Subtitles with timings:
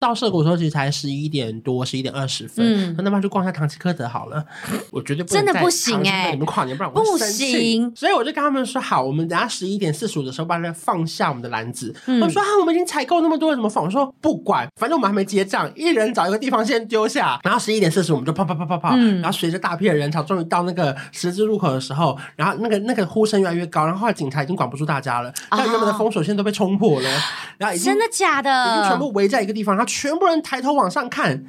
[0.00, 2.64] 到涩谷的时候其实才十一点多，十一点二十分。
[2.66, 4.42] 嗯，那那边就逛一下唐吉诃德好了。
[4.90, 7.00] 我绝对不能在唐吉诃德里面跨年，不然我。
[7.00, 7.92] 不行。
[7.94, 11.94] 所以我就跟他们说好，我们等下十一点四十五的时候，把它放下我们的篮子。
[12.06, 13.84] 嗯、我说啊，我们已经采购那么多，怎么放？
[13.84, 17.38] 我说不管，反正我们还没结账，一人找一个地方先丢下。
[17.44, 18.90] 然后十一点四十五，我们就跑跑跑跑跑。
[18.94, 27.10] 嗯、然后随着大批的人潮，终于到那个十字路口的时候，然后那个那个呼声越来越高，然后后来警察已经管不住大家了，但原本的封锁线都被冲破了，
[27.58, 28.50] 然后已经真的假的？
[28.50, 31.44] 已经全部围在一个地方，然后全部人抬头往上看，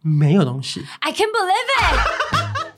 [0.00, 0.84] 没有东西。
[1.00, 2.51] I can't believe it。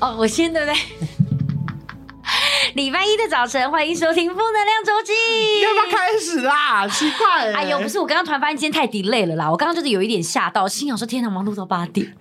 [0.00, 0.76] 哦，我先对不对？
[2.74, 5.12] 礼拜一的早晨，欢迎收听《负能量周记》。
[5.62, 6.86] 要不要开始啦？
[6.88, 9.50] 奇怪、欸，哎呦，不是，我刚刚突然发现今天太 delay 了啦。
[9.50, 12.14] 我刚刚就是有一点吓到，心想说：天哪，忙碌到八点。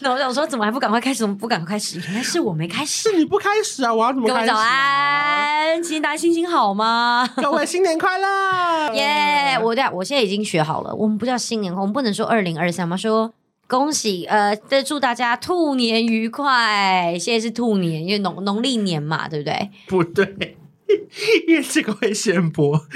[0.00, 1.20] 那我想说，怎么还不赶快开始？
[1.20, 2.00] 怎么不赶快开始？
[2.06, 3.92] 原来是我没开始，是你不开始啊！
[3.92, 4.40] 我要怎么开始、啊？
[4.40, 7.28] 各位早安，今天大家心情好吗？
[7.36, 8.94] 各位新年快乐！
[8.96, 10.94] 耶！yeah, 我对，我现在已经学好了。
[10.94, 12.96] 我们不叫新年，我们不能说二零二三吗？
[12.96, 13.34] 说。
[13.68, 17.16] 恭喜，呃，再祝大家兔年愉快。
[17.18, 19.70] 现在是兔年，因为农农历年嘛，对不对？
[19.88, 20.56] 不对，
[21.48, 22.80] 因为这个会先播，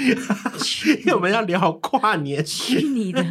[0.99, 2.43] 因为我们要聊跨年。
[2.45, 3.21] 去你的！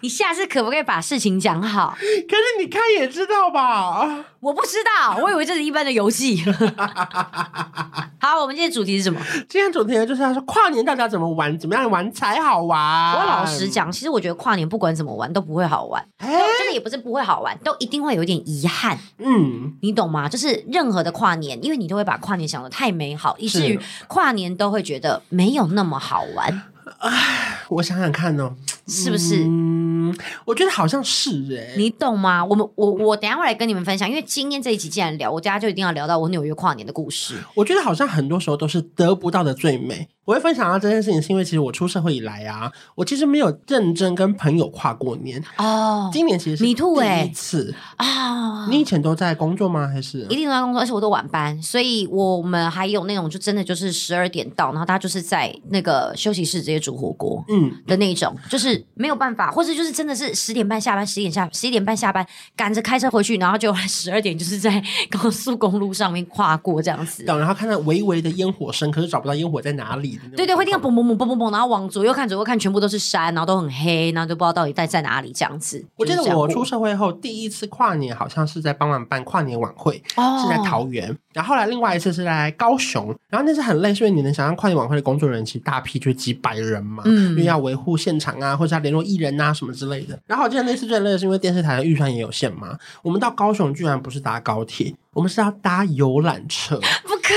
[0.00, 1.94] 你下次可不可以把事情讲好？
[1.98, 4.24] 可是你看也知道吧？
[4.40, 6.42] 我不知道，我以为这是一般的游戏。
[8.18, 9.20] 好，我们今天主题是什么？
[9.48, 13.12] 今天主题呢，就是要说跨年大家怎么玩，怎么样玩才好玩。
[13.14, 16.02] 我老实讲，其实我觉得跨年不管怎么玩都不会好玩。
[16.18, 18.98] 真的也不是不会好玩，都一定会有一点遗憾。
[19.18, 20.28] 嗯，你懂吗？
[20.28, 26.62] 就是任何的跨年，因为你都会把跨年想的太美好，以至于跨年都会觉得没有那么好玩。
[26.98, 28.54] 唉，我想想看哦，
[28.86, 29.44] 是不是？
[29.44, 30.14] 嗯，
[30.44, 32.44] 我觉得好像是哎，你懂吗？
[32.44, 37.36] 我们我我等一下会来跟你们分享，因为今天这一集既然聊，我等下就一定要聊到我纽约跨年的故事。
[37.54, 40.08] 我觉得好像很多时候都是得不到的最美。
[40.30, 46.08] 我会分享到这件事情，是因为其实我出社会以来啊，我其实没有认真跟朋友跨过年哦。
[46.12, 48.68] 今年其实是第一次啊。
[48.68, 49.88] 你以前都在工作吗？
[49.88, 50.80] 还是一定都在工作？
[50.80, 62.24] 而且我都晚班，所以我们还有那种就真的就是十二点到，然后大家就是在那个休息室直接煮火锅，嗯的那种，就是没有办法，或者就是真的是十点半下班，十点下十一点半下班，
[62.54, 64.80] 赶着开车回去，然后就十二点就是在
[65.10, 67.24] 高速公路上面跨过这样子。
[67.26, 70.19] 然后看到微微的烟火声，可是找不到烟火在哪里。
[70.36, 75.84] 对对，会听到嘣嘣嘣嘣嘣嘣，然后往左右看，左右看，全部都是山，然后都很黑，然后都不知道到底在在哪里这样子。
[75.96, 81.16] 我记得我出社会后第一次跨年，好像是在帮忙办跨年晚会，哦、是在桃园。
[81.32, 90.18] 然后后来另外一次是在高雄，然后那次很累，是因为你能想象跨年晚会的工作人员其实大批就几百人嘛，嗯，因为要维护现场啊，或者要联络艺人啊什么之类的。
[90.26, 96.76] 然后我记得那次最累的是因为电视台的预算也有限嘛，我们到高雄居然不是搭高铁，我们是要搭游览车，
[97.06, 97.34] 不可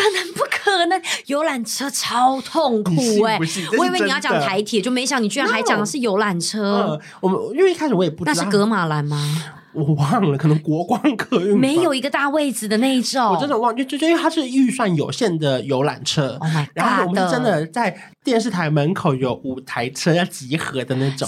[0.86, 2.92] 能，不可能，游览车超痛苦
[3.24, 3.40] 哎、欸！
[3.78, 6.64] 我以为你要讲台铁，就没想你居然还讲的是游览车。
[6.64, 9.18] 呃、我们因为一开始我也不知道那是格马兰吗？
[9.74, 21.28] 我忘了，可能国光客运没有一个大位置的那一种，我真的忘，就就因为它是预算有限的游览车，oh、my God 然后我们是真的在电视台门口有五台车要集合的那种，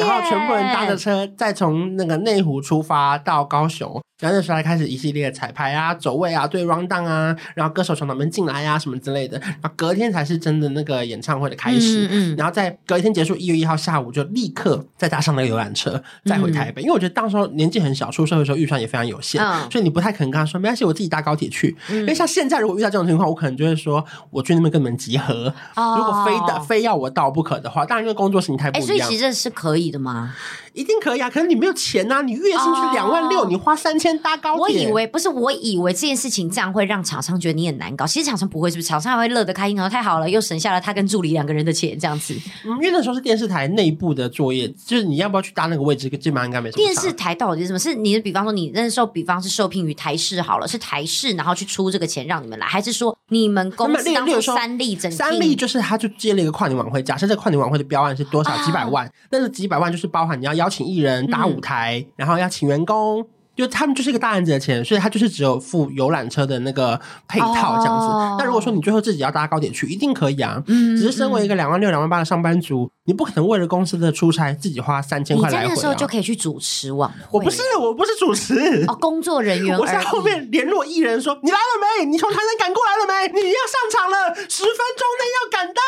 [0.00, 4.02] 然后全部人搭着车再从那个内湖出发到高雄。
[4.18, 9.38] 然后那时候还开始一系列的彩排啊、走位啊、对 round down 啊，然后歌手从哪边进来啊什么之类的。
[9.38, 12.06] 然后隔天才是真的那个演唱会的开始。
[12.10, 16.80] 嗯，嗯然后在隔一天结束，一月一号下午就立刻再搭上那个游览车再回台北。
[16.80, 21.76] 嗯、因为我觉得当时候年纪很小，出社会的时候预算也非常有限，嗯、所以你不太可能跟他说没关系，我自己搭高铁去。
[21.90, 25.52] 嗯、因为像现在如果遇到这种情况，我可能就会说我去那边跟你们集合。
[25.74, 28.86] 哦、如果非的非要我到不可的话，当然因为工作形态不一样。
[28.86, 30.34] 所以其实是可以的吗？
[30.76, 31.30] 一定可以啊！
[31.30, 34.60] 可是你没有钱呐、啊，你月薪是两万六，你花三千搭高铁。
[34.60, 38.06] 我以为不是，我以为这件事情这样会让厂商觉得你很难搞。
[38.06, 38.86] 其实厂商不会，是不是？
[38.86, 42.34] 厂商还会乐得开心，然后太好了，又省下了他跟助理两个人的钱，这样子。
[42.66, 46.84] 嗯，因为那时候是电视台内部的作业，就是你要不要去搭那个位置，基本上应该没什么。
[46.84, 47.78] 电视台到底是什么？
[47.78, 61.46] 是你的，比方说你那时候，比方是受聘于台视好了，是台视，然后去出这个钱让你们来，还是说你们公司当初三立整三立就是他就接了一个跨年晚会，假设这个跨年晚会的标案是多少几百万，但是、啊、几百万就是包含你要邀请艺人搭。
[61.46, 63.24] 舞台，然后要请员工，
[63.54, 68.06] 就他们就是一个大案子的钱，所以他就是只有付游览车的那个配套这样子。
[68.36, 70.60] 那、哦、如果说你最后自己要搭高铁去，一定可以啊。
[70.66, 75.62] 嗯，只是身为一个两万六、两万八的上班族，你不可能为了公司的出差自己花三千块来回、啊。
[75.62, 77.38] 你在那时候就可以去主持晚会。
[77.38, 79.74] 我不是，我不是主持哦，工作人员。
[79.78, 81.64] 我在后面联络艺人说：“你来了
[81.98, 82.04] 没？
[82.04, 83.40] 你从台南赶过来了没？
[83.40, 85.80] 你要上场了，十分钟内要赶到。”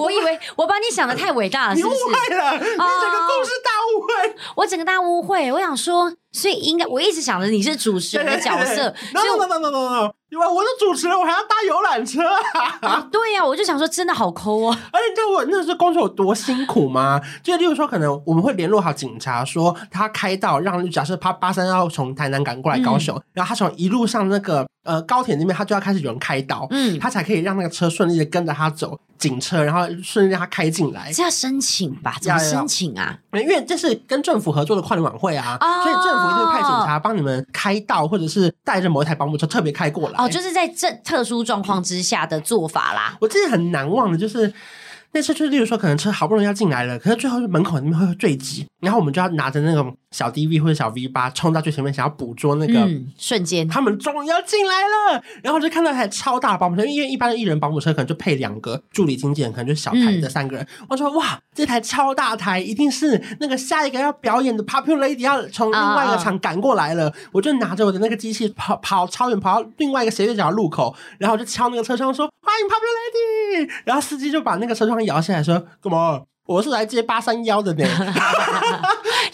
[0.00, 1.96] 我以为我把你想的太伟大了，是不是？
[1.96, 4.36] 你误会了，你整个故事大误会。
[4.56, 6.12] 我整个大误会，我想说。
[6.32, 12.22] 所以应该我一直想着你是主持人的角色， 所以我 no no no no no，因为我是主持人，我还要搭游览车
[12.82, 13.00] 啊！
[13.10, 14.78] 对呀、啊，我就想说，真的好抠啊！
[14.92, 17.20] 而且你知道我那时候工作有多辛苦吗？
[17.42, 28.98] 就例如说，可能我们会联络好警察，说他开到让，假设他八三幺从台南赶过来高雄，嗯、然后他从一路上那个呃高铁那边，他就要开始有人开刀，嗯，他才可以让那个车顺利的跟着他走。
[29.18, 32.16] 警车，然后顺利让他开进来，这要申请吧？
[32.22, 33.18] 怎么申请啊？
[33.34, 40.14] 因为这是跟政府合作的跨年晚会啊，哦、所以政府一定会派警察帮你们开道，或者是带着某一台保姆车特别开过来。
[40.16, 43.14] 哦，就是在这特殊状况之下的做法啦。
[43.20, 44.50] 我记得很难忘的就是。
[45.12, 53.68] 那次就是，例如说，可能车好不容易要进来了，可是最后门口那边会坠机，然后我们就要拿着那种小 DV 或者小 V 八冲到最前面，想要捕捉那个、嗯、瞬间。
[53.68, 60.66] 他们终于要进来了，然后就看到一台超大的保姆车，因为一般的艺人保姆车可能就配两个助理经纪人，可能就小台的三个人。
[60.80, 67.08] 嗯、我说哇，这台超大台一定是那个下一个要表演的 Popular Lady 要从另外一个场赶过来了。
[67.08, 75.64] 哦、我就拿着我的那个机器跑跑超远，跑到另外一个斜对角的路口，然后我就敲那个车窗说欢迎 Popular Lady，然后司机就把那个车窗摇下来说。
[75.80, 76.22] 干嘛？
[76.46, 77.84] 我是来接八三幺的呢。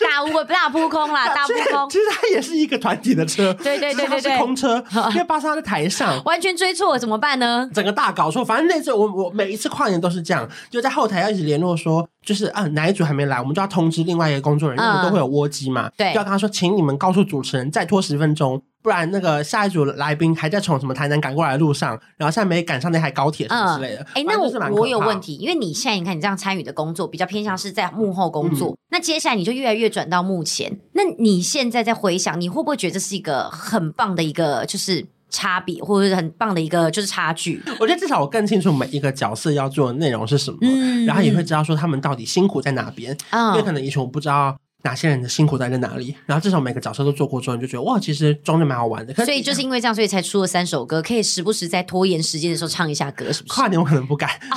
[0.06, 1.90] 大乌大扑空啦， 大扑空。
[1.90, 4.82] 其实它也是一个团体的车，对对对对对，是空车。
[5.10, 7.68] 因为八三幺在台上，完全追错了怎么办呢？
[7.74, 8.44] 整个大搞错。
[8.44, 18.62] 反正那次我我每一次跨年都是这样，就在后台要一直联络说，就是啊哪一组还没来，我们就要通知另外一个工作人员，因为都会有窝机嘛，对，就要跟他说，请你们告诉主持人再拖十分钟。
[18.86, 24.06] 不然那个下一组来宾还在从什么台南赶过来的路上，然后现在没赶上那台高铁什么之类的。
[24.14, 30.78] 哎、嗯，那我我有问题，因为你现在你看你这样参与的工作比较偏向是在幕后工作，嗯、那接下来你就越来越转到幕前。
[30.92, 37.60] 那你现在在回想，你会不会觉得这是一个很棒的一个就是差别，或者是很棒的一个就是差距？
[37.80, 43.18] 我觉得至少我更清楚每一个角色要做的内容是什么，嗯、然后也会知道说他们到底辛苦在哪边。
[43.30, 44.56] 嗯、因为可能以前我不知道。
[44.86, 46.14] 哪些人的辛苦在在哪里？
[46.24, 49.12] 然后至少每个角色都做过之后，你就觉得哇，其实装的蛮好玩的。
[49.24, 53.54] 所以就是因为这样，所以才出了三首歌，可以时不时在拖延时间的时候唱一下歌，是不是？
[53.54, 54.56] 跨年我可能不敢，哦、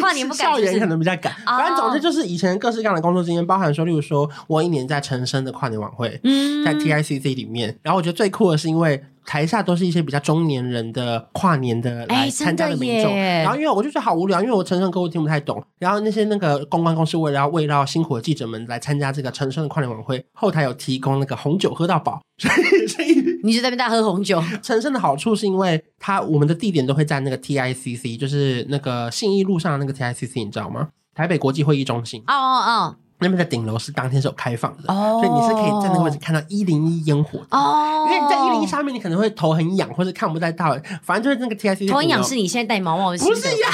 [0.00, 1.32] 跨年不敢， 校园可能比较敢。
[1.46, 9.02] 哦、反正总之就是以前各式各样的工作经验，包含说，例如说我一年在陈升的跨年晚会，嗯，在 TICC 里面，然后我觉得最酷的是因为。
[9.24, 24.42] 台下都是一些比较中年人的跨年的来参加的民众，然后因为我就觉得好无聊，因为我陈升歌我听不太懂，然后那些那个公关公司为了要慰劳辛苦的记者们来参加这个陈升的跨年晚会，后台有提供那个红酒喝到饱，所以所以你就在那边大喝红酒。
[24.62, 30.88] 陈升的好处是因为他我们的地点都会在那个 TICC，就是那个信义路上的那个 TICC，你知道吗？
[31.14, 32.20] 台北国际会议中心。
[32.26, 32.96] 哦哦哦。
[33.24, 37.46] 那边的顶楼是当天是有开放的，oh, 所以你是可以在那个位置看到一零一烟火的。
[37.50, 40.76] 哦，oh, 因为你在一零一上面，你可能会头很痒，或者看不太到。
[41.02, 43.18] 反正就是那个 TICC 头很痒，是你现在戴毛毛的。
[43.18, 43.68] 不是呀。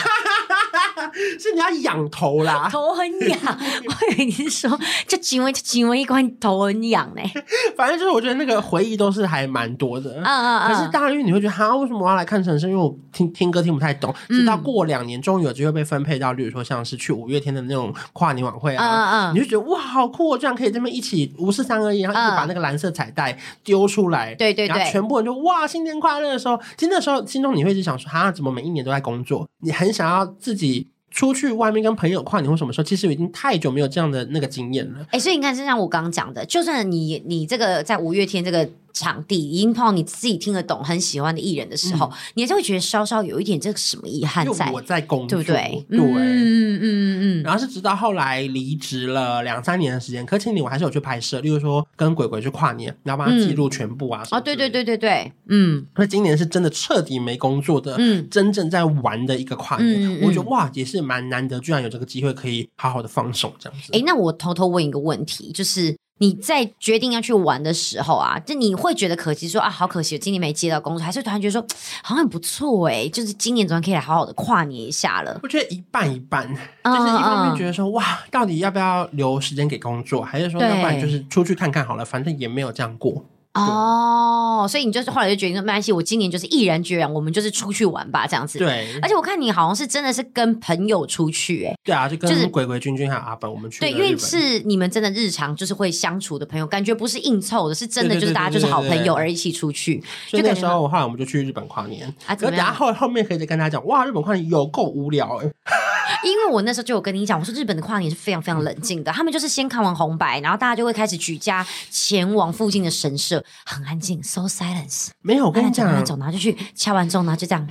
[1.39, 3.39] 是你要仰头啦， 头很痒。
[3.45, 7.23] 我以为你是说，就请问，请问一关头很痒呢？
[7.77, 10.11] 反正就是，我觉得那个回忆都是还蛮多的。
[10.17, 10.69] 嗯嗯嗯。
[10.75, 12.71] 可是当然，因为你会觉得，哈，为什么我要来看陈升？
[12.71, 14.15] 因为我听听歌听不太懂。
[14.29, 18.85] 直到过两年，终于有机会被分配到，例如说像是去五月天的那种跨年晚会啊。
[18.85, 19.35] 嗯嗯。
[19.35, 20.37] 你就觉得哇，好酷！
[20.37, 24.35] 居然可以这么一起五四三二一，然后一起把那个蓝色彩带丢出来。
[24.35, 24.77] 对对对。
[24.77, 29.47] 然后全部人就哇，新年快乐的时候，其实那时候心中你会一直想说，哈，怎么每一年都在工作？
[29.63, 30.89] 你很想要自己。
[31.13, 35.05] 出去外面跟朋友跨年或什么时候，其实已经太久没有这样的那个经验了。
[35.11, 38.71] 哎、所以你看，就像我刚刚讲的，就算你你这个在五月天这个。
[38.93, 44.71] 场地音炮你自己听得懂、很喜欢的艺人的时候，嗯、你还是会觉得稍稍有一点这个什么遗憾在。
[44.71, 45.87] 我在工作，对不对？
[45.89, 47.43] 对，嗯嗯嗯嗯。
[47.43, 54.23] 然后是直到后来离职了两三年的时间，可前年我还是有去拍摄，例如说跟鬼鬼去跨年，然后帮他记录全部啊。
[54.31, 55.87] 哦，对对对对对，嗯。
[55.97, 63.91] 那今年是真的彻底没工作的，嗯，真正在玩的一个跨年，嗯、我觉得哇，也是蛮难得，居然有这个机会可以好好的放松这样子。
[63.93, 65.97] 哎，那我偷偷问一个问题，就是。
[66.21, 71.63] 你在决定要去玩的时候啊，就你会觉得可惜说，说啊，好可惜，我今年没接到工作，还是突然觉得说
[72.05, 75.41] 好像很不错哎，就是今年总算可以来好好的跨年一下了。
[75.43, 83.25] 我觉得一半一半，就是一方面觉得说、嗯、哇，到底要不要留时间给工作，还是说要不然就是出去看看好了，反正也没有这样过。
[83.53, 88.59] 哦，所以你就是后来就决定说没关系，我今年就是毅然决然，我们就是出去玩吧，这样子。
[88.61, 93.81] 对，而且我看你好像是真的是跟朋友出去，哎，对啊，就跟鬼鬼君君还有阿本我们去。
[93.81, 100.01] 对，因为是你们真的日常就是会相处的朋友，感觉不是硬凑的，是真的就是大家就是好朋友而一起出去。
[100.29, 102.67] 所以那时候后来我们就去日本跨年，啊，怎么样？
[102.67, 105.51] 然后后面可以再跟大家讲，哇，日本跨年有够无聊哎。
[106.25, 115.09] 因为我那时候就有跟你讲，我说日本的跨年是非常非常冷静的，他们就是先看完红白，然后大家就会开始举家前往附近的神社，很安静，so silence。
[115.23, 117.67] 没有，我跟你讲，走，然后就去敲完钟，然后就这样。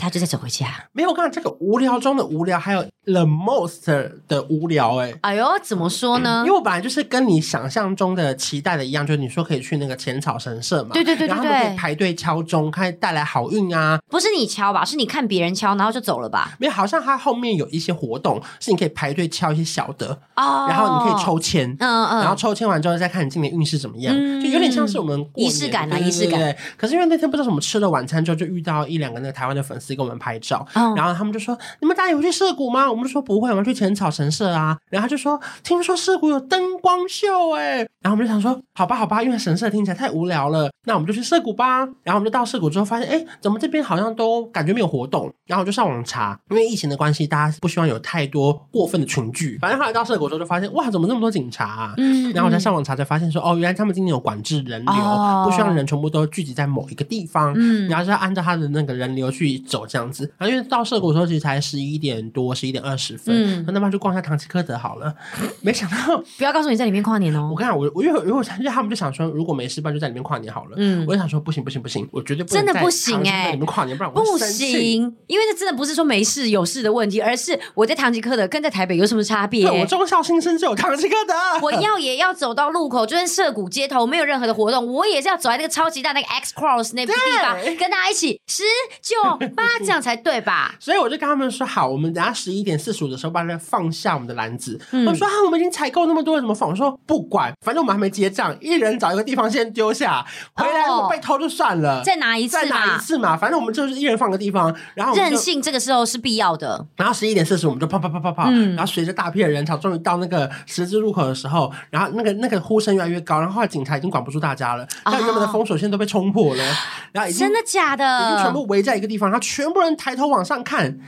[0.00, 3.88] 他就再走回家，没有，我讲这个无聊中的无聊，还有 the most
[4.28, 6.42] 的无聊，欸，哎，哎呦，怎么说呢？
[6.46, 13.98] 因为我本来就是跟你想象中的期待的一样，就是你说可以去那个浅草神社嘛，对对对对，然后可以排队敲钟，看带来好运啊。
[14.08, 14.84] 不是你敲吧？
[14.84, 16.54] 是你看别人敲，然后就走了吧？
[16.58, 26.56] 没有，好像他后面有一些活动，是你可以排队敲一些小的哦，然后你可以抽签，嗯嗯，然后抽签完之后再看你今年运势怎么样，嗯，就有点像是我们仪式感啊，仪式感。
[26.76, 29.88] 可是因为那天不知道什么吃了晚餐之后，就遇到一两个那个台湾的粉丝。
[29.98, 30.96] 给我们拍照，oh.
[30.96, 49.58] 然后他们就说：“你们大家有去涩谷吗？”我们就说：“不会，我们去浅草神社啊。”然后他就说：“听说涩谷有灯光秀，哎。”然后我们就想说：“好吧，好吧，因为神社听起来太无聊了，那我们就去涩谷吧。”然后我们就到涩谷之后，发现：“哎，怎么这边好像都感觉没有活动？”然后我就上网查，因为疫情的关系，大家不希望有太多过分的群聚。
[49.60, 55.44] 反正后来到涩谷之后，就发现：“哇，怎么那么多警察啊？”嗯，然后我才上网查，才发现说：“哦，原来他们今年有管制人流，oh.
[55.44, 57.52] 不希望人全部都聚集在某一个地方。
[57.56, 60.24] 嗯，然后是要按照他的那个人流去走这样子。
[60.38, 63.34] 然后因为到涩谷的时候，其实才十一点多，十一点二十分。
[63.34, 65.14] 嗯，那那么就逛一下唐吉诃德好了。
[65.60, 67.48] 没想到， 不要告诉你在里面跨年哦。
[67.50, 70.76] 我跟你讲，我我因为因为他们就想说，如果没事办，就在里面跨年好了。
[70.76, 75.16] 嗯，我就想说，不行不行不行，我绝对不能真的不行哎，在里面跨年，不然我不行。
[75.26, 79.68] 因为这真的不是说没事有事的问题，而是我在唐吉诃德跟在台北有什么差别？
[79.70, 88.62] 我忠孝新生就有唐吉诃德，我要也要走到路口，就算涩谷街头没有任何的活动，我也是要走在那个超级大那个 X Cross 那个地方，跟大家一起十
[89.02, 89.16] 九
[89.54, 90.74] 八这样才对吧？
[90.80, 94.80] 所以我就跟他们说好，我们等下十一点四十五的时候，把它放下我们的篮子。
[94.92, 96.68] 嗯、我说啊，我们已经采购那么多，怎么放？
[96.68, 103.36] 我说不管，反正我们还没结账，一人找一个地方先丢下，回来我被偷就算了，再拿一次，再拿一次嘛。
[103.36, 106.86] 反正我们就是一人放个地方，然后任性这个时候是必要的。
[106.96, 116.64] 然后十一点四十五，我们就啪啪啪啪啪，嗯、然后随着大批的人潮，终于到那个十字路口的时候，然后那个那个呼声越来越高，然后后来警察已经管不住大家了，但原本的封锁线都被冲破了，
[117.12, 118.30] 然后已经真的假的？
[118.30, 120.98] 已经全部围在一个地方，然后全部人抬头往上看。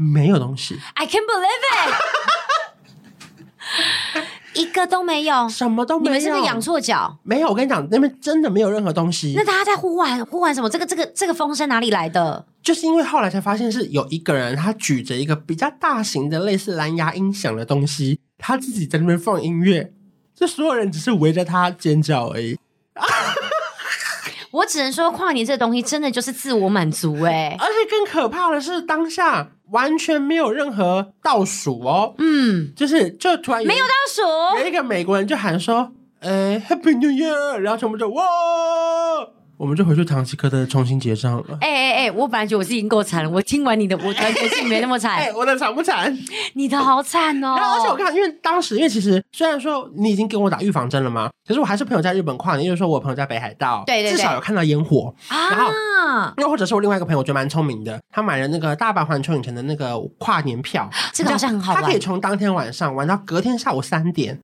[0.00, 1.94] 没有东西，I can't believe it，
[4.58, 6.08] 一个都没有，什么都没有。
[6.08, 7.18] 你们是不是养错脚？
[7.22, 9.34] 没有，我跟你讲，那边真的没有任何东西。
[9.36, 10.70] 那大家在呼唤呼唤什么？
[10.70, 12.46] 这个这个这个风声哪里来的？
[12.62, 19.92] 就是因为后来才发现是有一个人，他举着一个比较大型的类似蓝牙音响的东西，他自己在那边放音乐，
[20.34, 22.58] 这所有人只是围着他尖叫而已。
[24.52, 38.22] 我只能说，跨年这个东西真的就是自我满足哎，而且更可怕的是，当下完全没有任何倒数哦，嗯，就是就突然没有倒数，有一个美国人就喊说，呃，Happy New Year，然后全部就哇。
[39.60, 41.58] 我们就回去唐吉诃德重新结账了。
[41.60, 45.16] 哎哎哎，我本来觉得我自己已经够惨了，我听完你的，我感觉自己没那么惨。
[45.20, 46.16] 哎，我的惨不惨？
[46.54, 47.56] 你的好惨哦！
[47.58, 55.50] 然后而且我看，因为当时，因为其实虽然说你已经给我打预防针了嘛，可是我还是朋友在日本跨年，因为说我朋友在北海道，对对对，至少有看到烟火啊。
[55.50, 55.70] 然后
[56.38, 64.40] 又或者是我另外一个朋友，我觉得蛮聪明的，他买了那个大阪环球影城的那个跨年票， 这个好像很好玩，他可以从当天晚上玩到隔天下午三点，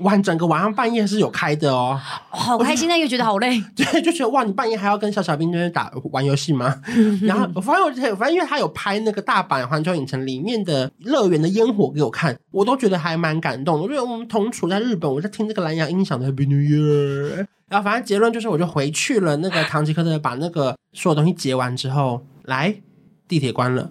[0.00, 1.96] 玩整个晚上半夜是有开的哦。
[2.30, 6.80] 好开心，但又觉得好累， 对，就觉得哇，你半夜还要跟小小兵在那打玩游戏吗？
[7.22, 13.80] 然后我发现我反正因为他有拍那个大阪环球影城里面的乐园的烟火给我看，我都觉得还蛮感动。
[13.80, 17.46] 我觉得我们同处在日本，我在听这个蓝牙音响的 Happy New Year。
[17.68, 22.74] 然后反正结论就是，我就回去了那个唐吉诃德，把那个所有东西结完之后，来
[23.26, 23.90] 地铁关了，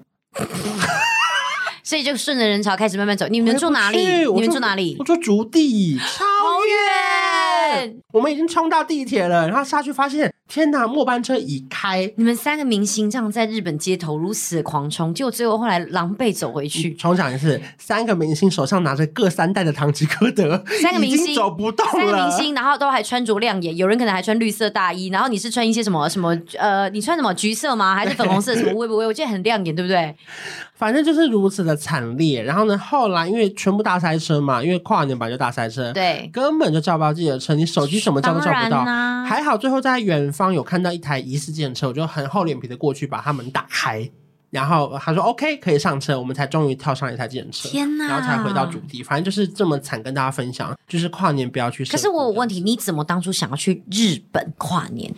[1.83, 3.27] 所以就顺着人潮开始慢慢走。
[3.27, 3.97] 你们住哪里？
[3.99, 4.95] 你们住哪里？
[4.97, 6.23] 我住竹地，超
[7.75, 7.97] 远。
[8.13, 10.33] 我们已经冲到地铁了，然后下去发现。
[10.47, 12.09] 天呐，末班车已开！
[12.17, 16.93] 你们三个明星这样在日本街头如此的狂冲，结果最后后来狼狈走回去。
[16.93, 21.91] 重讲一次，三个明星手上拿着各三袋的唐吉诃德，三个明星走不动了。
[21.91, 26.37] 三个明星，然后都还穿着亮眼，有人可能还穿绿色大衣，然后你是穿一些什么什么？
[26.57, 27.95] 呃，你穿什么橘色吗？
[27.95, 28.55] 还是粉红色？
[28.55, 29.07] 什么微不微？
[29.07, 30.15] 我记得很亮眼，对不对？
[30.75, 32.43] 反正就是如此的惨烈。
[32.43, 38.77] 然后呢，后来因为全部大塞车嘛，因为跨年本来就大塞车，对，根本就叫不到自己的车，你手机什么叫都叫不到。
[38.77, 44.09] 啊、还好最后在远方有看到一台疑似计程车，我就很厚脸皮的过去把他门打开。
[44.51, 47.67] 然后他说 OK 可以上车，我们才终于跳上一台计程车。
[47.67, 48.07] 天哪！
[48.07, 51.83] 然后才回到主题，反正就是这么惨，跟大家分享，就是跨年不要去。
[51.83, 55.13] 可是我有问题，你怎么当初想要去日本跨年？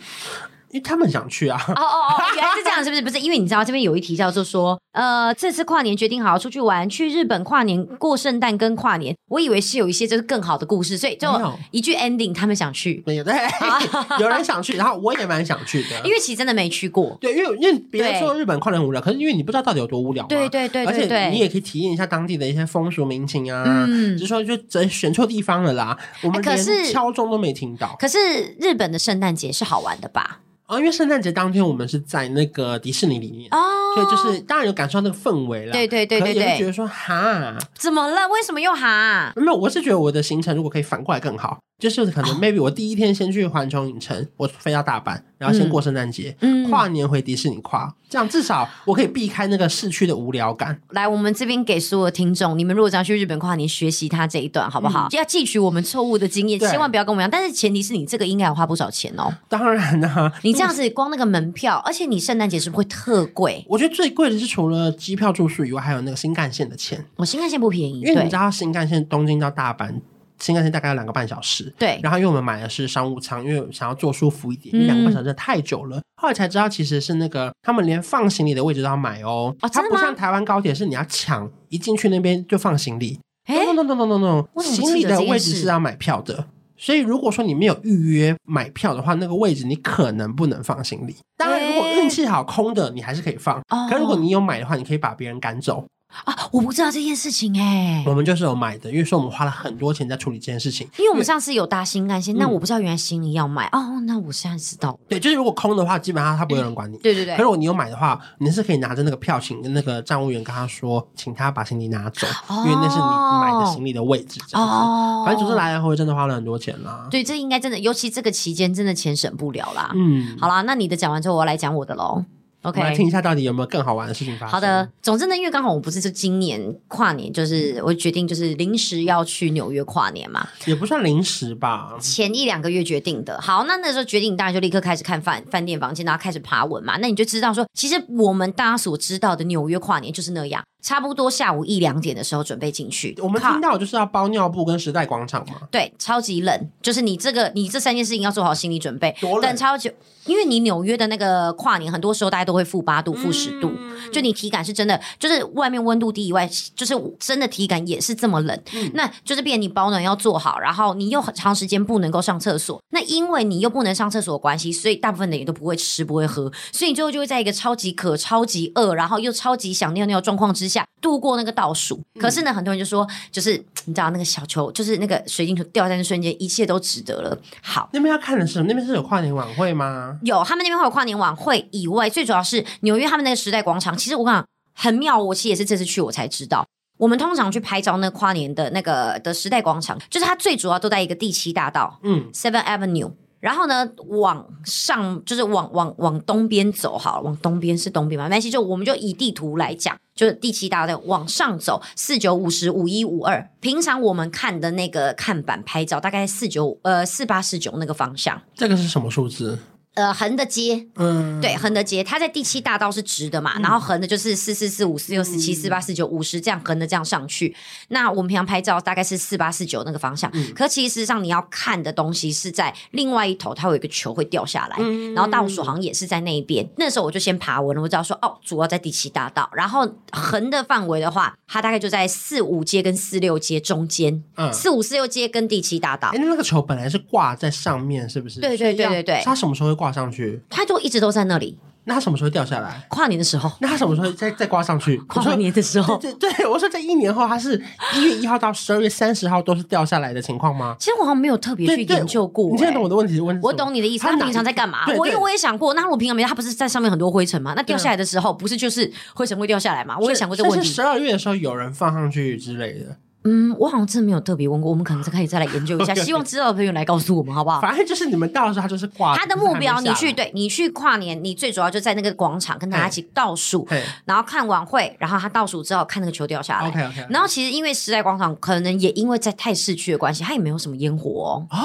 [0.70, 1.58] 因为他们想去啊！
[1.68, 3.02] 哦哦哦，原来是这样，是不是？
[3.02, 9.14] 不是，因为你知道这边有一题叫做说，呃，这次跨年决定好好出去玩，去日本跨年过圣诞跟跨年。
[9.30, 11.28] 我以为是有一些就是更好的故事，所以就
[11.70, 13.02] 一句 ending，他们想去。
[13.06, 13.34] 没有对，
[14.20, 17.16] 有人想去，然后我也蛮想去的，因为其实真的没去过。
[17.20, 20.24] 对，因为因为别人说日本跨年无聊，可是因为你不知道到底有多无聊。
[20.26, 23.64] 对对对，而且你也可以体验一下当地的一些风俗民情啊。
[23.66, 27.96] 嗯，只是说就真选错地方了啦，我们连敲钟都没听到。
[27.98, 28.18] 可是
[28.60, 30.40] 日本的圣诞节是好玩的吧？
[30.68, 33.58] 哦，因为圣诞节当天我们是在那个迪士尼里面，哦，
[33.94, 35.72] 所以就是当然有感受到那个氛围了。
[35.72, 38.28] 对对对对对，也会觉得说哈，怎么了？
[38.28, 39.32] 为什么又哈？
[39.34, 41.58] 没有，我是觉得我的行程如果可以反过来更好。
[41.78, 50.80] 就是可能 maybe 我第一天先去环球影城，我飞到大阪，然后先过圣诞节，嗯，跨年回迪士尼跨，这样至少我可以避开那个市区的无聊感。
[50.90, 55.06] 来，我们这边给所有的听众，你们如果想要去日本跨年，学习他这一段好不好？
[55.08, 57.30] 就要汲取我们错误的经验，千万不要跟我们一样。
[57.30, 59.32] 但是前提是你这个应该要花不少钱哦。
[59.48, 63.64] 当然啦， 你这样子光那个门票，而且你圣诞节是不是会特贵？
[63.68, 67.04] 我觉得最贵的是除了机票住宿以外，还有那个新干线的钱。
[67.14, 70.00] 我新干线不便宜，因为你知道新干线东京到大阪。
[70.40, 71.98] 新干线大概要两个半小时，对。
[72.02, 75.98] 然后因为我们买的是商务舱，因为想要坐舒服一点，因为两个半小时太久了。
[75.98, 79.54] 嗯、后来才知道，其实是那个他们连放行李的位置都要买哦。
[79.60, 83.18] 哦，它不像台湾高铁，是你要抢一进去那边就放行李。
[83.46, 86.46] no no no no no no，行李的位置是要买票的。
[86.76, 91.16] 所以如果说你没有预约买票的话，那个位置你可能不能放行李。
[91.36, 93.58] 当然，如果运气好，空的你还是可以放。
[93.70, 95.84] 哦、可如果你有买的话，你可以把别人赶走。
[96.24, 98.04] 啊，我不知道这件事情哎、欸。
[98.06, 100.88] 我们就是有买的，因为说我们花了很多钱在处理这件事情。
[100.98, 104.00] 因为我们上次有搭新干线，那、嗯、我不知道原来行李要买哦。
[104.06, 104.98] 那我现在知道。
[105.06, 106.96] 对，就是如果空的话，基本上他不会有人管你。
[106.98, 107.34] 对对对。
[107.34, 114.40] 可是如果你有买的话，你是可以拿着那个票，请跟那个站务员跟他说，请他把行李拿走，哦、因为那是你买的行李的位置。
[114.48, 114.74] 这样子。
[114.74, 115.24] 哦。
[115.26, 117.06] 反正总是来来回回真的花了很多钱啦。
[117.10, 119.92] 对，这应该真的，尤其这个期间真的钱省不了啦。
[119.94, 120.36] 嗯。
[120.40, 122.24] 好啦，那你的讲完之后，我要来讲我的喽。
[122.68, 124.48] OK，来听一下到底有没有更好玩的事情发生。
[124.48, 133.40] 好的，总之呢，因为刚好我不是就今年跨年，就是我决定就是临时要去纽约跨年嘛，也不算临时吧，前一两个月决定的。
[133.40, 136.96] 好，那那时候决定，当然就立刻开始看饭饭店房间，然后开始爬文嘛。
[136.98, 140.62] 那你就知道说，其实我们大家所知道的纽约跨年就是那样。
[140.80, 145.56] 差不多下午一两点的时候准备进去，我们听到就是要包尿布跟时代广场嘛。
[145.70, 149.14] 对，超级冷，就是你这个你这三件事情要做好心理准备。
[149.20, 149.42] 多冷？
[149.42, 149.90] 等超久，
[150.24, 158.58] 因为你纽约的那个跨年，很多时候大家都会负八度、负十度，嗯、就你体感是真的，就是外面温度低以外，就是真的体感也是这么冷。
[158.74, 170.84] 嗯、那就是变你保暖要做好，然后你又很长时间不能够上厕所，那因为你又不能上厕所的关系，所以大部分的人都不会吃不会喝，所以你最后就会在一个超级渴、超级饿，然后又超级想尿尿状况之下。
[171.00, 177.38] 度过那个倒数，可是呢，很多人就说，就是 你知道那个小球，就是那个水晶球掉在那瞬间，一切都值得了。
[177.62, 180.18] 好，那边要看的是，那边是有跨年晚会吗？
[180.22, 183.96] 有，他们那边会有跨年晚会以外，最主要是纽约他们那个时代广场。
[183.96, 186.66] 其实我讲很妙，我其实也是这次去我才知道。
[186.96, 193.12] 我们通常去拍照，那跨年的那个的时代广场，就是它最主要都在一个第七大道，嗯，Seven Avenue。
[193.40, 198.24] 然后呢，往上就是往往往东边走，好了，往东边是东边嘛？
[198.24, 203.48] 没关系，就我们就以地图来讲，就是第七大道往上走，四九五十五一五二。
[203.60, 208.40] 平常我们看的那个看板拍照，大概四九呃四八四九那个方向。
[208.54, 209.58] 这个是什么数字？
[209.94, 217.56] 呃，横的街，嗯，对，横的街，它在第七大道是直的嘛，嗯、然后横的就是四四四五四六四七四八四九五十这样横的这样上去。
[217.88, 226.64] 那我们平常拍照大概是四八四九那个方向，嗯、可其实上你要看的东西是在另外一头，它有一个球会掉下来，嗯、然后倒数好像也是在那一边。
[226.76, 236.10] 那时候我就先爬文了，我知道说哦，主要在第七大道，然后横的范围的话，它大概就在四五街跟四六街中间，嗯，四五四六街跟第七大道。
[236.14, 238.38] 哎，那个球本来是挂在上面，是不是？
[238.38, 239.87] 对对对对对，它什么时候会挂？
[239.88, 241.58] 挂上去，它就一直都在那里。
[241.84, 242.84] 那它什么时候掉下来？
[242.90, 243.50] 跨年的时候。
[243.60, 244.98] 那它什么时候再再挂上去？
[245.08, 245.96] 跨年的时候。
[245.96, 247.58] 对对，我说在一年后，它是
[247.94, 250.76] 一月一号到十二月三十号都是掉下来的情况吗？
[250.78, 252.50] 其实我好像没有特别去研究过。
[252.50, 253.18] 你现在懂我的问题？
[253.18, 254.04] 问我懂你的意思。
[254.04, 254.80] 他平常在干嘛？
[254.98, 257.54] 我因为我也想过，那如果平常没，它不是在上面很多灰尘吗？
[257.56, 259.96] 那掉下来的时候，不是就是灰尘会掉下来吗？
[259.98, 260.68] 我也想过这个问题。
[260.68, 262.98] 十二月的时候有人放上去之类的。
[263.30, 265.94] 嗯，我好像真的没有特别问过，我们可能可以再来研究一下。
[266.02, 267.60] 希望知道的朋友来告诉我们，好不好？
[267.60, 269.14] 反正就是你们到的时候，他就是挂。
[269.16, 273.68] 他的目标，你去对，你去跨年，你最主要就在那个广场跟大家一起倒数，
[274.06, 276.68] 然后看晚会，然后他倒数之后看那个球掉下来。
[276.68, 277.06] OK OK。
[277.10, 281.46] 然后其实因为时代广场可能也因为在太市区的关系，它也没有什么烟火哦。
[281.50, 281.58] 啊！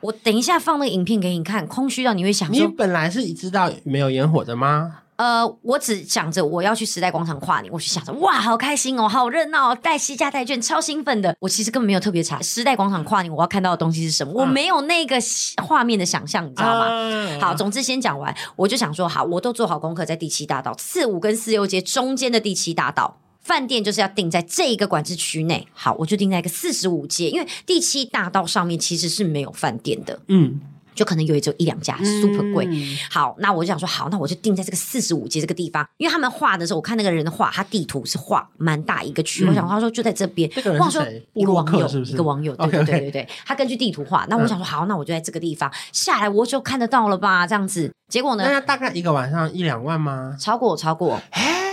[0.00, 5.00] 我等一下放那个影片给你看，空虚到你会想说，你本来是知道没有烟火的吗？
[5.16, 11.36] 呃，我只想着我要去时代广场跨年，我就想着哇，好开心哦，好热闹哦，带西家带券，超兴奋的。
[11.38, 15.16] 我其实根本没有特别查时代广场跨年我要看到的东西是什么，嗯、我没有那个
[15.62, 16.88] 画面的想象，你知道吗？
[16.88, 25.68] 嗯、好，总之先讲完，我就想说好，我都做好功课，在第七大道四五跟四六街中间的第七大道，饭店就是要定在这一个管制区内。
[25.72, 30.18] 好，我就定在一个四十五街，因为第七大道上面其实是没有饭店的。
[30.26, 30.60] 嗯。
[30.94, 41.26] 就可能有一只有一两家 super 贵，嗯、好，那我就想说，好，那我就定在这个四十五街这个地方，因为他们画的时候，我看那个人的画，他地图是画蛮大一个区，嗯、我想他说就在这边，这个人是谁？
[41.34, 42.12] 一个网友，是不是？
[42.12, 47.46] 一个网友，对对对对对，他根据地图画，那我想说，好，那我就在这个地方下来，我就看得到了吧？
[47.46, 48.44] 这样子，结果呢？
[48.46, 50.36] 那大概一个晚上一两万吗？
[50.38, 51.20] 超过，超过。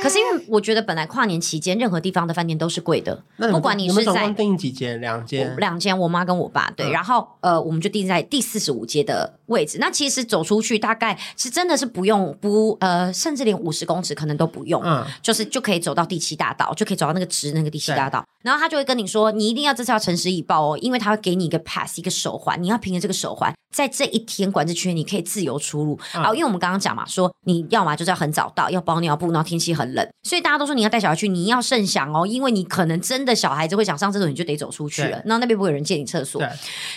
[0.02, 9.11] 可是因为我觉得本来跨年期间任何地方的饭店都是贵的，不管你是在订几间，两间，两间，我妈跟我爸对，然后呃，我们就订在第四十五街的
[9.48, 9.78] 位置。
[9.80, 18.24] 那其实走出去大概是真的是不用不呃，甚至连五十公尺可能都不用，嗯，就是就可以走到第七大道，就可以走到那个直那个第七大道。
[18.44, 26.00] 然后他就会跟你说，你一定要这次要诚实以报哦，因为他会给你一个 pass 一个手环，你要凭着这个手环，在这一天管制区你可以自由出入。
[26.12, 35.22] 然后因为我们刚刚讲嘛，说你要嘛就是要很早到，要包尿布，然后天气很冷，所以大家都说你要带小孩去，你要慎想哦，因为你可能真的小孩子会想上厕所，你就得走出去了。
[35.24, 36.42] 然后那边不会有人借你厕所，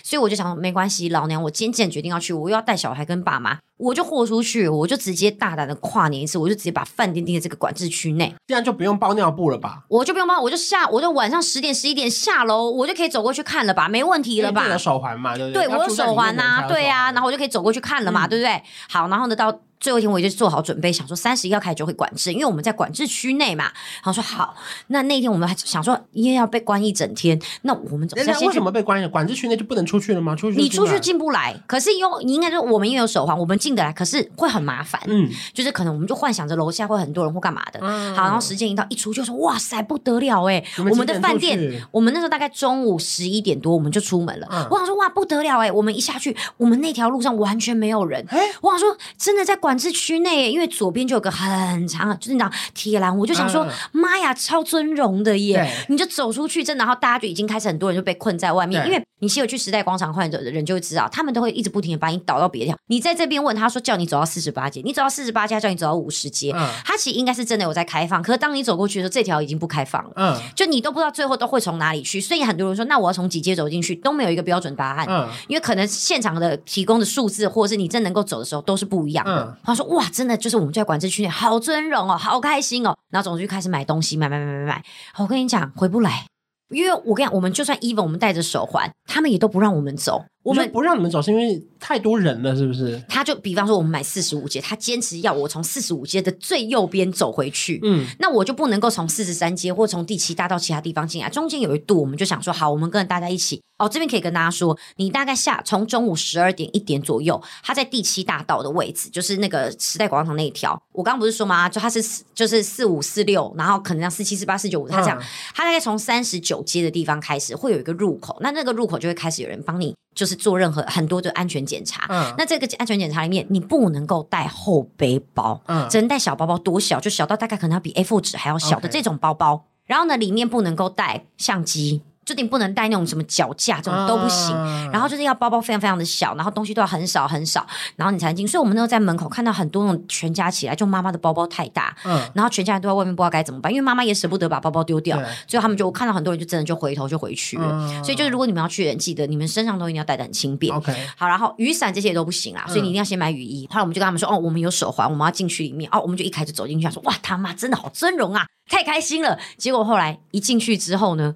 [0.02, 3.58] 所以我就想说没关系，老娘我今天既然决定定要去，我又要带小孩跟爸妈。
[3.76, 9.82] 我就豁出去，我就直接大胆的跨年一次，我就直接把饭店定在这个管制区内，这样就不用包尿布了吧？
[9.88, 13.88] 我就不用包，我就下，我就晚上十点十一点下楼，我就可以走过去看了吧？
[13.88, 14.68] 没问题了吧？
[14.68, 15.66] 有手环嘛，对不对？
[15.66, 18.62] 对，我有手环呐，对呀，然后我就可以走过去看了嘛，嗯、对不对？
[18.88, 19.60] 好，然后呢，到。
[19.80, 23.64] 最后一天，我就做好准备，想说三十一号开始就会管制，因为我们在管制区内嘛。
[23.64, 24.54] 然后说好，
[24.86, 28.24] 那那天我们还想说，因为要被关一整天，那我们怎么？
[28.46, 29.06] 为什么被关？
[29.10, 30.34] 管制区内就不能出去了吗？
[30.34, 30.56] 出去？
[30.56, 31.54] 你出去进不来。
[31.66, 35.00] 可是因为你应该说我们因为有手环，我们进得来，可是会很麻烦。
[35.06, 37.80] 嗯，就是可能我们就幻想着楼下会很多人或干嘛的。
[37.82, 38.14] 嗯。
[38.14, 44.46] 好，然后时间一到，一出就说哇塞不得了哎，我们的饭店，我们那时候大概中午十一点多我们就出门了。
[44.50, 44.66] 嗯。
[44.70, 48.24] 我想说哇不得了哎，我们一下去，我们那条路上完全没有人。
[48.28, 48.38] 哎。
[48.60, 50.44] 我想说真的在管制区内。
[50.54, 55.68] 因为左边就有个很长，就是那铁栏，我就想说，妈呀，超尊荣的耶！
[55.88, 58.84] 你就走出去，真的，然后大家就已经开始很多人就被困在外面。
[58.86, 62.78] 因为你先有去时代广场患者的人就会知道，他们都会一直不停的把你导到别的地方。
[62.86, 66.52] 你在这边问他说叫你走到四十八街，你走到四十八街叫你走到五十街，
[66.84, 68.22] 他其实应该是真的有在开放。
[68.22, 70.10] 可是当你走过去的时候，这条已经不开放了。
[70.16, 72.20] 嗯，就你都不知道最后都会从哪里去。
[72.20, 75.06] 所以很多人说，那我要从几街走进去都没有一个标准答案。
[75.08, 79.56] 嗯，因为可能现场的提供的数字，或者是你真能够走的时候都是不一样的。
[79.64, 81.26] 他说哇，真的就是我们在管制区。
[81.26, 84.84] 好尊荣哦，好开心哦，然后总之就开始买东西，买买买买买。
[85.18, 86.26] 我跟你讲，回不来，
[86.70, 90.24] 因为我跟你讲，我们就算 even 我们带着手环，他们也都不让我们走。
[90.44, 93.02] 我们不让你们走，是因为太多人了，是不是？
[93.08, 97.80] 他就比方说，我们买四十五街，他坚持要我从四十五街的最右边走回去。
[97.82, 101.30] 嗯，那我就不能够从四十三街或从第七大道其他地方进来。
[101.30, 103.60] 中间有一度，我们就想说，好，我们跟着大家一起。
[103.78, 110.80] 哦，这边可以跟大家说，你大概下从中午十二点一点左右，他在第七大道的位置，就是那个时代广场那一条。
[110.92, 111.68] 我刚刚不是说吗？
[111.68, 112.00] 就他是
[112.34, 115.20] 就是四五四六，然后可能像四七四八四九五，他这样，
[115.54, 119.96] 他大概从三十九街的地方开始会有一个入口，那那个入口就会开始有人帮你。
[120.14, 132.02] 就是做任何很多的安全检查，嗯，那这个安全检查里面，你不能够带后背包，嗯，只能带小包包，多小就小到大概可能要比 A4 纸还要小的这种包包.然后呢，里面不能够带相机。
[132.24, 134.54] 就你不能带那种什么脚架，这种都不行。
[134.54, 138.46] 啊、然后就是要包包非常非常的小，然后东西都要很少很少，然后你才能进。
[138.46, 147.66] 所以我们那时候在门口看到很多那种全家起来，就妈妈的包包太大，嗯，然后全家人都在外面不知道该怎么办，因为妈妈也舍不得把包包丢掉，所以他们就看到很多人就真的就回头就回去了。
[147.70, 150.74] 嗯、所以就是如果你们要去人，记得你们身上都一定要带的很轻便。
[150.74, 153.66] OK，好，然后雨伞这些也都不行啦，所以你一定要先买雨衣。
[153.70, 155.88] 后来我们就跟他们说，哦，我们有手环，我们要进去里面。
[155.92, 159.38] 哦，我们就一开始走进去，说，哇，他妈真的好尊荣啊，太开心了。
[159.56, 161.34] 结果后来一进去之后呢？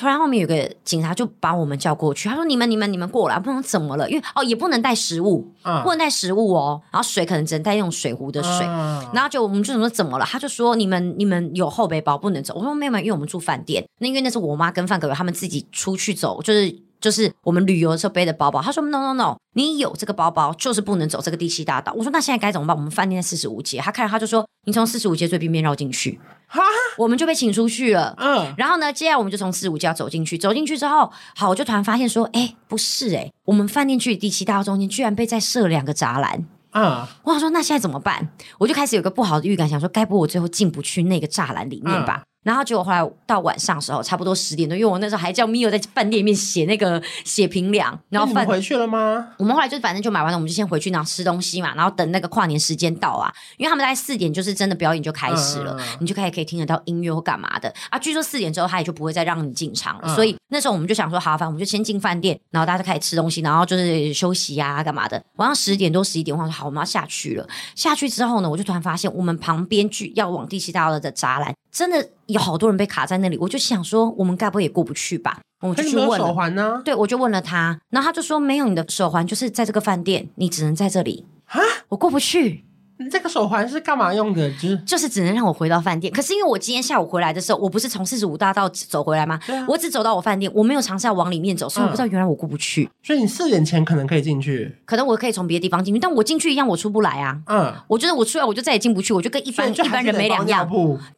[0.00, 4.08] 突然后面有个警察就把我们叫过去，他说：“你们、你们、你们过来，不能怎么了？
[4.08, 6.80] 因为哦，也不能带食物，嗯、不能带食物哦。
[6.90, 8.66] 然后水可能只能带那种水壶的水。
[8.66, 10.24] 嗯、然后就我们就说怎么了？
[10.24, 12.54] 他就说：你们、你们有后背包不能走。
[12.54, 13.86] 我说没有没有，因为我们住饭店。
[13.98, 21.92] 那因为那是我妈跟范哥哥他们自己出去走，就是。”就是我们旅游的时候背的包包，他说 no no no，你有这个包包就是不能走这个第七大道。
[21.96, 22.76] 我说那现在该怎么办？
[22.76, 26.60] 我们饭店在四十五街，他看着他就说你从四十五街最边边绕进去，哈，
[26.98, 28.14] 我们就被请出去了。
[28.18, 36.46] 嗯，然后呢，接下来我们就从四十五街要走进去，走进去之后，好，我就突然发现说，哎，不是哎，我们饭店距离第七大道中间居然被再设两个栅栏。
[36.72, 38.28] 嗯，我想说那现在怎么办？
[38.58, 42.22] 我就开始有个不好的预感，想说该不会我最后进不去那个栅栏里面吧？
[42.42, 49.28] 然后结果后来到晚上的时候，差不多十点多，因为我那时候还叫 Mio 在饭店里面写那个写评量，然后饭回去了吗？
[49.38, 57.98] 我们后来就反正就买完了，我们就先回去然后吃东西嘛，然后等那个跨年时间到啊，因为他们在四点就是真的表演就开始了，嗯、你就开始可以听得到音乐或干嘛的啊。
[57.98, 65.22] 据说四点之后他也就不会再让你进场了，嗯、所以那时候我们就想说，好，反正我们就先进饭店，然后大家就开始吃东西，然后就是休息啊干嘛的。
[65.36, 67.46] 晚上十点多十一点，我说好，我们要下去了。
[67.74, 73.36] 下去之后呢，我就突然发现我们旁边去要往第七大道的栅栏，真的有好多人被卡在那里。
[73.38, 75.40] 我就想说，我们该不会也过不去吧？
[75.60, 76.18] 我就去问。
[76.18, 76.80] 手环呢？
[76.84, 81.26] 对，我就问了他，然后他就说没有，你的手环就是在这个饭店，你只能在这里。
[81.44, 82.64] 哈，我过不去。
[83.02, 84.50] 你这个手环是干嘛用的？
[84.52, 86.12] 就是就是只能让我回到饭店。
[86.12, 89.40] 可是因为我今天下午回来的时候，我不是从四十五大道走回来吗？
[89.46, 89.64] 对啊。
[89.66, 92.84] 我只走到我饭店，我没有尝试要往里面走，所以我不知道原来我过不去。
[92.84, 92.90] 嗯。
[93.02, 97.40] 所以你四点前可能可以进去，可能我可以从别的地方进去，但我进去一样我出不来啊。
[97.46, 100.68] 嗯，我觉得我出来我就再也进不去，我就跟一般一般人没两样。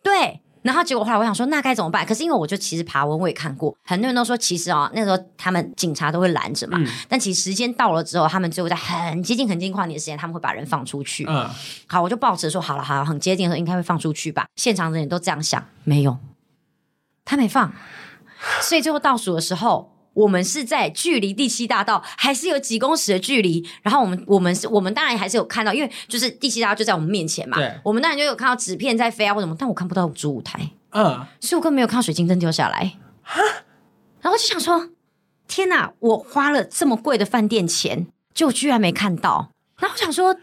[0.02, 0.40] 对。
[0.62, 2.06] 然后结果后来我想说，那该怎么办？
[2.06, 6.78] 可是因为我就其实爬文我也看过，很多人都说其实啊、哦，那时候他们警察都会拦着嘛。
[6.80, 11.26] 嗯、但其实时间到了之后，他们最后在很接近、很接近跨年的时间，他们会把人放出去。
[11.28, 11.48] 嗯，
[11.86, 14.46] 好，我就抱持说好了，好了，很接近的时候应该会放出去吧。
[14.56, 16.16] 现场的人都这样想，没有，
[17.24, 17.72] 他没放。
[18.60, 19.91] 所以最后倒数的时候。
[20.14, 33.40] 我们是在距离第七大道还是有几公尺的距离，然后我们我们是我们当然还是有看到，因为就是第七大道就在我们面前嘛，对，我们当然就有看到纸片在飞啊或什么，但我看不到主舞台，嗯，所以我根本没有看到水晶灯掉下来，哈，
[34.20, 34.90] 然后我就想说，
[35.48, 40.36] 天哪，我花了这么贵的饭店钱，就居然没看到，然后我想说，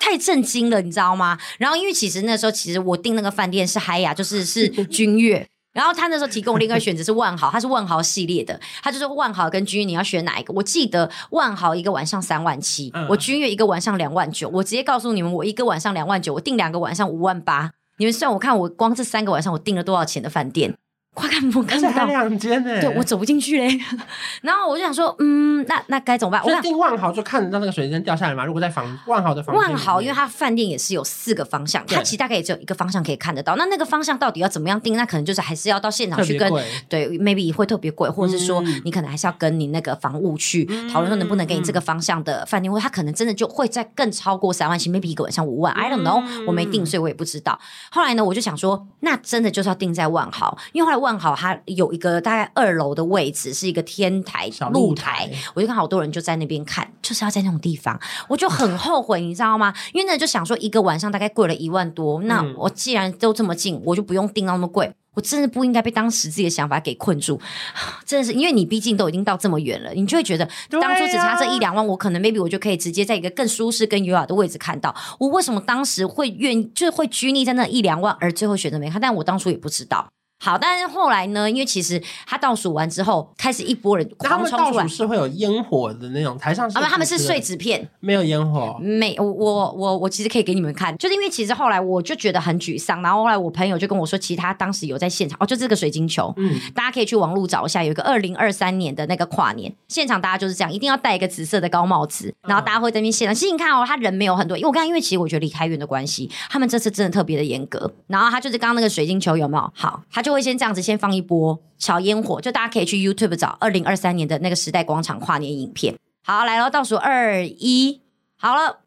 [0.00, 1.38] 太震惊了，你知道吗？
[1.58, 5.46] 然后因为其实那时候其实我订那个饭店是海雅，就是是君悦。
[5.76, 10.54] 然后他那时候提供我另外一个选择是万豪，他是万豪系列的，他就说万豪跟君悦你要选哪一个？
[10.54, 20.74] 我记得万豪一个晚上三万七，嗯，我君悦一个晚上两万九，我直接告诉你们，我一个晚上两万九，我订两个晚上五万八，你们算我看我光这三个晚上我订了多少钱的饭店。
[21.16, 22.78] 快看不看不到两间呢？
[22.78, 23.80] 对，我走不进去嘞。
[24.42, 26.44] 然后我就想说，嗯，那那该怎么办？
[26.44, 28.44] 我定万豪就看得到那个水晶掉下来嘛。
[28.44, 33.56] 如果在房万豪的房万豪，因为它饭店也是有四个方向，它其实大概也只有一个方向可以看得到。
[33.56, 34.94] 那那个方向到底要怎么样定？
[34.94, 36.52] 那可能就是还是要到现场去跟
[36.90, 47.58] 对，maybe 会特别贵，或者是说你可能还是要跟你那个房务去讨论说能不能给你这个方向的饭店，或他可能真的就会在更超过三万七，maybe 一个晚上五万，I don't know，我没定，所以我也不知道。
[47.90, 51.86] 后来呢，我就想说，那真的就是要定在万豪，因为后来万豪它有。
[51.96, 59.72] 一个大概二楼的位置，是一个天台露台，我就看好多人就在那边看，就是要在那种地方，我就很后悔，你知道吗？
[59.94, 67.40] 因为那就想说一个晚上大概贵了一万多，那我既然都这么近，我就不用订到那么贵，我真的不应该被当时自己的想法给困住，
[68.04, 79.00] 真的是因为你毕竟都已经到这么远了，你就会觉得当初只差这一两万，我可能 maybe 我就可以直接在一个更舒适、更优雅的位置看到，我为什么当时会愿意就是会拘泥在那一两万，而最后选择没看？
[79.00, 80.06] 但我当初也不知道。
[80.38, 81.50] 好，但是后来呢？
[81.50, 84.58] 因为其实他倒数完之后，开始一波人狂冲出来。
[84.58, 86.78] 他们倒数是会有烟火的那种，台上是。
[86.78, 88.76] 啊，他们是碎纸片，没有烟火。
[88.80, 103.34] 没，我我我我其实可以给你们看，就是因为其实后来我就觉得很沮丧，然后后来我朋友就跟我说，其实他当时有在现场哦，就这个水晶球，嗯，大家可以去网络找一下，有一个二零二三年的那个跨年现场，大家就是这样，一定要戴一个紫色的高帽子，然后大家会在那边现场。
[103.34, 107.90] 其实你看哦，他人没有很多，因为我刚刚因为其实我觉得离开远的关系，他们这次真的特别的严格。
[108.06, 109.72] 然后他就是刚刚那个水晶球有没有？
[109.74, 111.06] 好，他就会先这样子先放。
[111.14, 115.94] 一波小烟火，就大家可以去 YouTube 找二零二三年的那个时代广场跨年影片。
[116.24, 118.00] 好，来了，倒数二一，
[118.36, 118.80] 好了，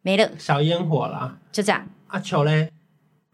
[0.00, 1.86] 没了，小烟火了，就这样。
[2.06, 2.72] 阿球嘞，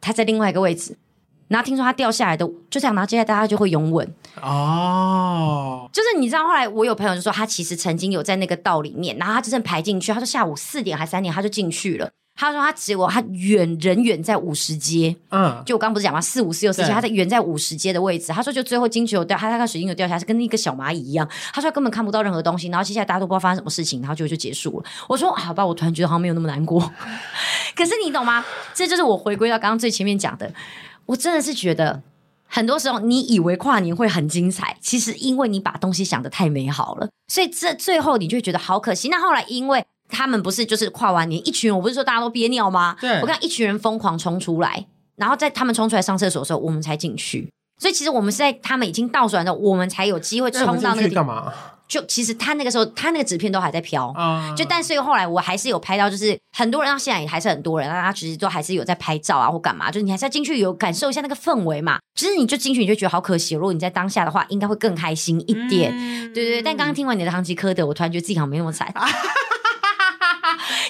[0.00, 0.98] 他在另外一个位置，
[1.46, 4.12] 然后听说他掉下来的，就这样，然后接下来大家就会拥吻。
[4.42, 12.10] 哦，就是你知道，后来我有朋友就说，他其实曾经有在那个道里面，然后他真正排进去，他说下午四点还三点他就进去了。
[12.40, 18.32] 他说他结果他远人远在五十阶，嗯，就我刚不是讲嘛，四五四六四七，他在远在五十阶的位置。
[18.32, 21.28] 他说就最后金球掉，他他看水晶球掉下来是跟那个小蚂蚁一样。
[21.52, 24.86] 他说他根本看不到任何东西，然后接下来大家都不知道发生什么事情，然后就就结束了。
[25.06, 26.80] 我说好吧，我突然觉得好像没有那么难过。
[27.76, 28.42] 可是你懂吗？
[28.72, 30.50] 这就是我回归到刚刚最前面讲的，
[31.04, 32.00] 我真的是觉得
[32.46, 39.10] 很多时候你以为跨年会很精彩，其实因为你把东西想得太美好了，所以这最后你就会觉得好可惜。
[39.10, 39.84] 那后来因为。
[40.10, 42.96] 他们不是就是跨完年一群人，我不是说大家都憋尿吗？
[43.00, 47.48] 对，我看一群人疯狂冲出来，然后在他们冲出来上厕所的时候，我们才进去。
[47.80, 51.26] 所以其实我们是在他们已经倒数完的，我们才有机会冲到那个地方。
[51.26, 51.52] 干嘛？
[51.88, 54.54] 就其实他那个时候，他那个纸片都还在飘啊。
[54.56, 59.90] 就但是后来我还是有拍到，就是很多人到现在也还是很多人，那他其实都还是有在拍照啊或干嘛。
[59.90, 61.98] 就是你还是要进去有感受一下那个氛围嘛。
[62.14, 65.92] 其实你就进去你就觉得好可惜，如果你在当下的话，应该会更开心一点。
[65.92, 66.62] 嗯、对对对。
[66.62, 68.92] 但刚刚听完你的唐吉诃德，我突然觉得自己好像没那么惨。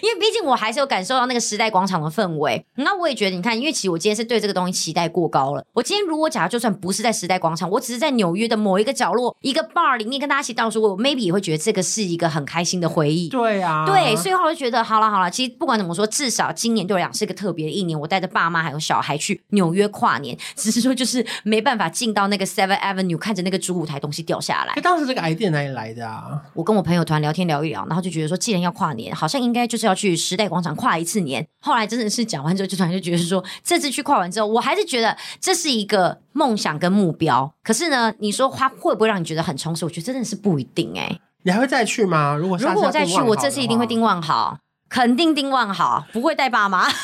[0.03, 2.65] 因为毕竟我还是有感受到那个时代广场的氛围。
[2.77, 5.65] 那我也觉得，你看，因为其实我今天是对这个东西期待过高了。
[5.73, 13.29] 我今天如果假如就算不是在时代广场，我只是在纽约的某一个角落一个 bar 里面跟大家一起倒数，我 maybe 也会觉得这个是一个很开心的回忆。
[13.29, 17.99] 对啊，对，所以我就觉得好了好了，其实不管怎么说，至少今年对我来讲是个特别的一年。
[18.01, 24.81] 我带着爸妈还有小孩去纽约跨年，只是说就是没办法进到那个 Seven Avenue，看着那个主舞台东西掉下来。
[24.81, 26.41] 当时这个 idea 哪里来的啊？
[26.55, 31.47] 我跟我朋友团聊天聊一聊，然后就觉得说，既然要跨年，好像应该就是要去时代广场跨一次年。
[31.61, 37.53] 后来真的是讲完之后，就突然就觉得说，这次去跨完之后，我还是觉得这是一个梦想跟目标。
[37.63, 39.85] 可是呢，你说它会不会让你觉得很充实？
[39.85, 41.21] 我觉得真的是不一定哎、欸。
[41.43, 42.37] 你还会再去吗？
[42.39, 46.87] 如果如果我再去，我这次一定会订万豪，肯定订万豪，不会带爸妈。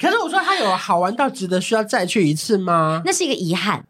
[0.00, 3.02] 可是我说他有好玩到值得需要再去一次吗？
[3.04, 3.84] 那是一个遗憾。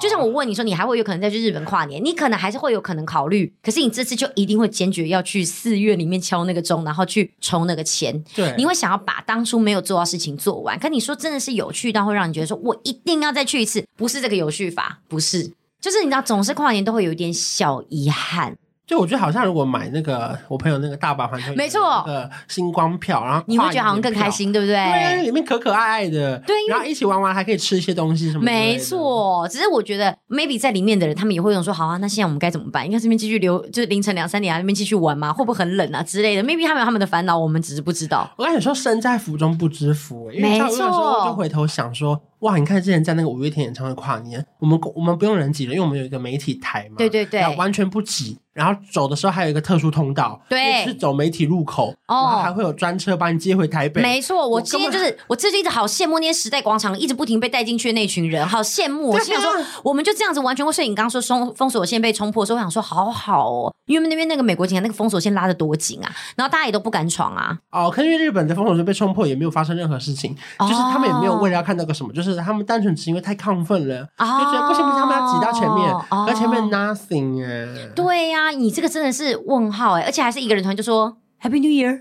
[0.00, 2.04] 就像我问你说，你还会有可能再去日本跨年？
[2.04, 3.52] 你可能还是会有可能考虑。
[3.62, 8.22] 可是你这次就一定会坚决要去四月里面敲那个钟，然后去筹那个钱。
[8.34, 10.78] 对，你会想要把当初没有做到事情做完。
[10.78, 13.84] 可你说真的是有趣到会让你觉得说我一定要再去一次？
[13.96, 18.56] 不是这个有序法，不是，就是你知道，总是跨年都会有一点小遗憾。
[18.86, 24.76] 就我觉得好像如果买那个我朋友那个大阪环球，没错，那个星光票，然后你会觉得好像更开心，对不对？
[24.76, 28.46] 对，里面可可爱爱的，对，然后一起玩玩还可以吃一些东西什么的。
[28.46, 32.86] 没错，只是我觉得 maybe 在里面的人，他们也会有说，好啊，那现在我们该怎么办？
[32.86, 35.32] 应该这边继续留，就是凌晨两三点啊，那边继续玩吗？
[35.34, 38.30] 会不会很冷啊之类的？maybe 他们有他们的烦恼，我们只是不知道。
[38.38, 42.20] 我跟你说，身在福中不知福，欸，因为没错，有时候我就回头想说。
[42.40, 42.58] 哇！
[42.58, 48.38] 你看之前在那个五月天演唱会跨年，我们我们不用人挤了，因为我们有一个媒体台嘛，对对对，完全不挤。
[48.56, 54.00] 然后走的时候还有一个特殊通道，对，是走媒体入口，哦，然后还会有专车把你接回台北。
[54.00, 59.10] 没错，我今天就是我最近一直好羡慕那些时代广场一直不停被带进去的那群人，好羡慕。
[59.10, 60.72] 我心想说，我们就这样子完全会。
[60.72, 67.58] 所以你刚刚说封封锁线被冲破的时候，我想说好好哦，因为那边那个美国警察那个封锁线拉的多紧啊，然后大家也都不敢闯啊。
[67.70, 73.06] 哦，可是因为日本的封锁线被冲破也没有发生任何事情，就是他们也没有为了要看到个什么，就是他们单纯只是。
[73.06, 77.88] 因为太亢奋了，哦、就觉得不行不行，他们要挤到前面，而、哦、前面 nothing 哎。
[77.94, 81.18] 对呀、啊，你这个真的是问号哎，而且还是一个人团就说。
[81.46, 82.00] Happy New Year！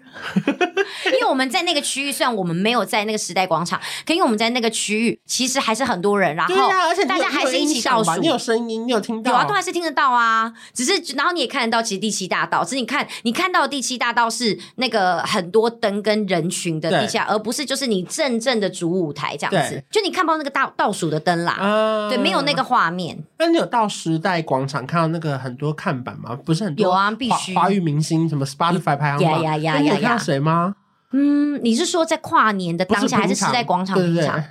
[1.05, 6.35] 因为我们在那个区域，虽然我们没有在那个时代广场，可因为我们在那个区域，其实还是很多人。
[6.35, 6.55] 然后，
[6.89, 8.19] 而且大家还是一起倒数。
[8.19, 9.31] 你有声音，你有听到？
[9.31, 10.51] 有啊，都还是听得到啊。
[10.73, 19.83] 只是，然后你也看得到，其实第七大道，只是你看，你看到第七大道是那个很多灯跟人群的地下，而不是就是你真正的主舞台这样子。
[19.91, 23.23] 就你看不到那个倒倒数的灯啦，嗯、对，没有那个画面。
[23.37, 26.35] 那你有到时代广场看到那个很多看板吗？
[26.43, 26.85] 不是很多？
[26.85, 29.43] 有啊，必须华语明星什么 Spotify 排行榜。
[29.43, 30.09] 呀呀呀呀！
[30.09, 30.75] 看谁吗？
[31.11, 34.43] 嗯，你是说在跨年的当下，还是是在广场平常？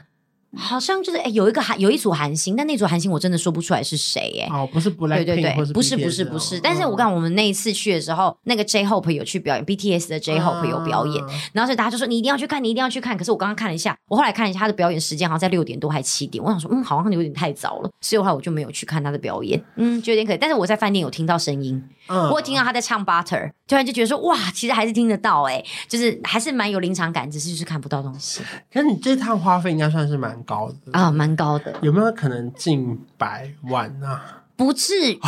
[0.56, 4.56] 好像就是哎，有一个韩有一组韩星，但那组韩星我真的说不出来是谁哎。
[4.56, 6.60] 哦，不是不来，对对对，不是不是不是。
[6.60, 13.18] 但是我看我们那一次去的时候，那个 J Hope 有去表演，BTS 的 J Hope 有表演，然后所以大家就说你一定要去看，你一定要去看。
[13.18, 16.42] 可是我刚刚看了一下，我后来看了一下他的表演时间，好像在六点多还七点。
[16.42, 19.60] 我想说，嗯，好像有点太早了，所以后来我就没有去看他的表演。
[19.74, 20.38] 嗯，就有点可惜。
[20.40, 28.42] 但是我在饭店有听到声音，我有听到他在唱 Butter，突然就觉得说哇，其实还是听得到哎，就是还是蛮有临场感，只是就是看不到东西。
[28.72, 31.10] 可是你这趟花费应该算是蛮高的啊。
[31.10, 34.42] 蛮高的，有没有可能近百万啊？
[34.56, 35.18] 不至于，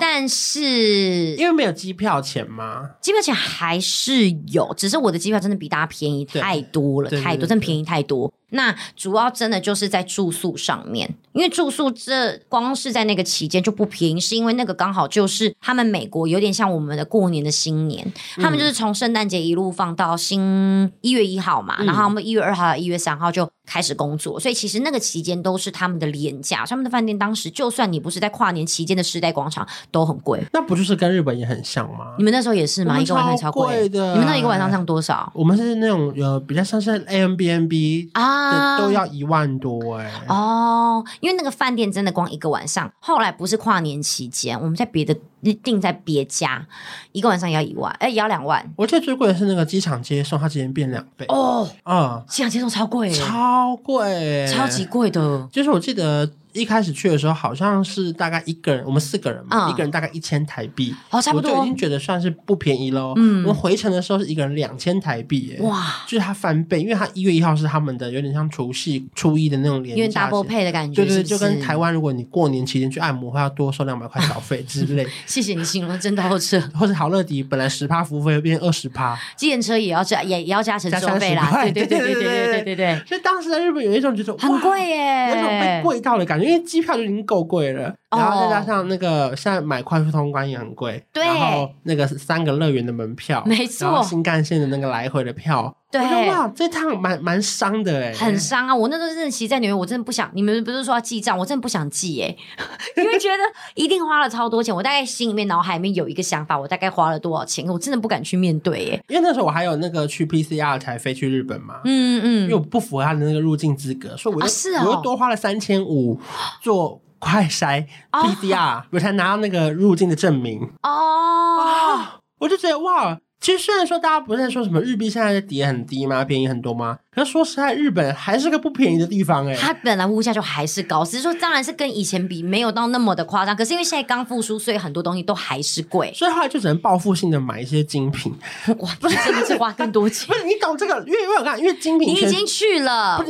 [0.00, 0.62] 但是
[1.36, 2.88] 因为没有机票钱吗？
[3.00, 8.32] 机票钱还是有，只是我的机票真的比大家便宜太多了，太多，真的便宜太多。
[8.50, 32.14] 那主要真的就是在住宿上面，因为住宿这光是在那个期间就不便宜，是因为那个刚好就是他们美国有点像我们的过年的新年，嗯、他们就是从圣诞节一路放到新一月一号嘛，嗯、然后他们一月二号到一月三号就开始工作，所以其实那个期间都是他们的廉价，他们的饭店当时就算你不是在跨年期间的时代广场都很贵，那不就是跟日本也很像吗？
[32.18, 32.98] 你们那时候也是吗？
[32.98, 35.30] 一个晚上超贵的，你们那一个晚上上多少？
[35.34, 38.39] 我们是那种呃比较像是 Airbnb 啊。
[38.40, 40.26] 啊，都要一万多哎、欸！
[40.28, 45.14] 哦，因为那个饭店真的光一个晚上，后来不是跨年期间，我们在别的
[45.62, 46.66] 订在别家，
[47.12, 48.64] 一个晚上也要一万，哎、欸，也要两万。
[48.76, 51.68] 我觉得最贵的是那个机场接送，它直接变两倍哦。
[51.84, 55.48] 嗯，机场接送超贵，超贵，超级贵的。
[55.52, 56.30] 就是我记得。
[56.52, 63.12] 一开始去的时候，好像是大概一个人，我们四个人嘛，嗯、一个人大概一千台币，哦，差不多，我就已经觉得算是不便宜喽。
[63.16, 75.06] 嗯，我们回程的时候是一个人两千台币，耶，哇，就是它翻倍，因为它一月一号是他们的有点像除夕初一的那种连假，因为 double pay 的感觉，对对，就跟台湾如果你过年期间去按摩，会要多收两百块小费之类。
[75.30, 83.02] 谢谢你形容真的好吃， 或者好乐迪本来十趴服务费会变二十趴，计程车也要加，也也要加成收费啦，对对对对对对对对对。
[83.06, 95.72] 所以当时在日本有一种就是很贵耶，有一种被贵到的感觉，因为机票就已经够贵了，然后再加上那个现在买快速通关也很贵，对，然后那个三个乐园的门票，没错，然后新干线的那个来回的票。
[95.90, 98.74] 对，哇，这趟蛮蛮伤的哎，很伤啊！
[98.74, 100.30] 我那时候真的骑在纽约，我真的不想。
[100.34, 102.36] 你们不是说要记账，我真的不想记哎，
[102.96, 103.42] 因为觉得
[103.74, 104.72] 一定花了超多钱。
[104.74, 109.02] 我大概心里面、脑海里面有一个想法，我大概花了多少钱，我真的不敢去面对哎。
[109.08, 116.20] 因为那时候我还有那个去 PCR 才飞去日本嘛，嗯嗯，因为我不符合他的那个入境资格，所以我是哦、我又多花了三千五
[116.62, 122.20] 做快筛 PCR，我才拿到那个入境的证明哦、啊。
[122.38, 123.18] 我就觉得哇。
[123.40, 126.22] 其实虽然说大家不是在说什么日币现在的跌很低吗？
[126.22, 126.98] 便宜很多吗？
[127.10, 129.56] 可是说实在，日本还是个不便宜的地方哎、欸。
[129.58, 133.56] 它本来物价就还是高，只是说当然是跟以前比没有到那么的夸张。
[133.56, 136.12] 可是因为现在刚复苏，所以很多东西都还是贵。
[136.14, 138.30] 所以后来就只能报复性的买一些精品。
[138.78, 140.28] 哇，不是真的是花更多钱？
[140.28, 140.98] 不是你懂这个？
[141.06, 143.24] 因为我看，因为精品你已经去了，我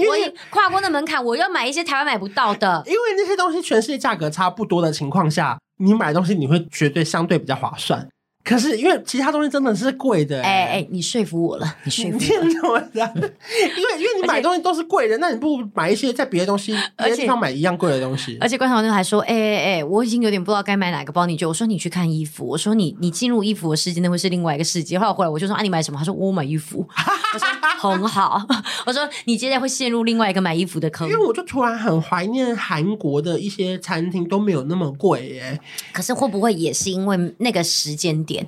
[0.50, 2.82] 跨过那门槛，我要买一些台湾买不到的。
[2.88, 8.08] 因为那些东西全世界价格差不多的情况下，你买东西你会绝对相对比较划算。
[8.50, 13.32] 可是因为其他东西真的是贵的、欸，哎哎，你说服我了， 你说服我了，你怎么的？
[13.76, 18.36] 因为因为你买东西都是贵的，那你不如买一些在别的东西 别的地方买一样贵的东西。
[18.40, 24.98] 而且观众还说，哎哎哎，我已经有点不知道该买哪个包，你就我说你去看衣服，我说你你进入衣服的世界，那会是另外一个世界。
[24.98, 25.98] 后来回来我就说啊，你买什么？
[25.98, 26.84] 他说我买衣服。
[27.32, 27.48] 我说
[27.78, 28.44] 很好。
[28.84, 31.08] 我说你接下来会陷入另外一个买衣服的坑。
[31.08, 35.60] 因为我就突然很怀念韩国的一些餐厅都没有那么贵耶。
[35.92, 38.39] 可是会不会也是因为那个时间点？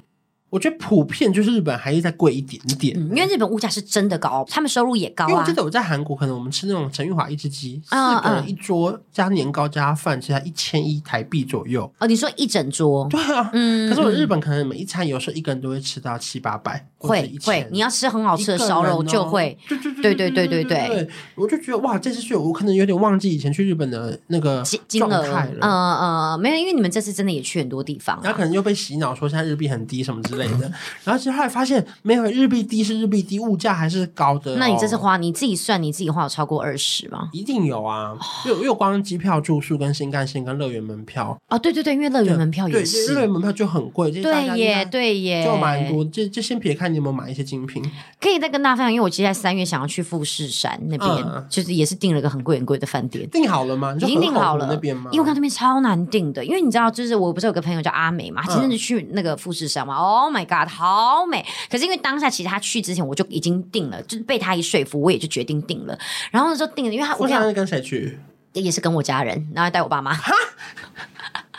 [0.52, 5.28] 我觉得普遍就是日本还是再贵一点点，嗯，因为日本物价是真的高，他们收入也高啊。
[5.28, 11.90] 因为我记得我在韩国，可能我们吃那种陈玉华一只鸡，四个人一桌加年糕加饭，其实才一千一台币左右。
[11.98, 13.08] 哦，你说一整桌？
[13.08, 13.88] 对啊，嗯。
[13.88, 17.66] 可是我日本可能每一餐有时候一个人都会吃到七八百，会会。
[17.72, 21.08] 你要吃很好吃的烧肉就会，对对对对对对对。
[21.34, 25.48] 我就觉得哇，这次去我可能有点忘记以前去日本的那个金额了。
[25.62, 25.96] 嗯
[26.32, 30.70] 嗯，没有，因为你们这次真的也去很多地方，然后可能又被洗脑说现在日币很低什么之类的。
[31.04, 34.56] 然后其实后来发现，没有日币低是日币低，物价还是高的哦。
[34.58, 37.28] 那你这次花你自己算，你自己花有超过二十吗？
[37.32, 38.16] 一定有啊，
[38.46, 46.04] 因为因为光机票、住宿、跟新干线、跟乐园门票哦，对对对，因为乐园门票也是，乐园门票就很贵，对耶对耶，就蛮多。
[46.06, 47.82] 这这先别看你有没有买一些精品，
[48.20, 53.94] 可以再跟大家分享，因为我接下来三月想要去富士山那边，嗯、就是也是订了个很贵很贵的饭店，订好了吗？
[53.96, 55.10] 已经订好了那边吗？
[55.12, 61.44] 因为我看那边超难订的，因为你知道，就是我不是有个朋友叫阿美嘛，他真的去那个富士山嘛、嗯、，Oh my god，好美！
[61.70, 65.98] 可是因为当下其实他去之前我就已经定了，就是被他一说服，我也就决定定了。
[66.30, 68.18] 然后呢，就定了，因为他我想是跟谁去？
[68.54, 70.18] 也是跟我家人，然后带我爸妈。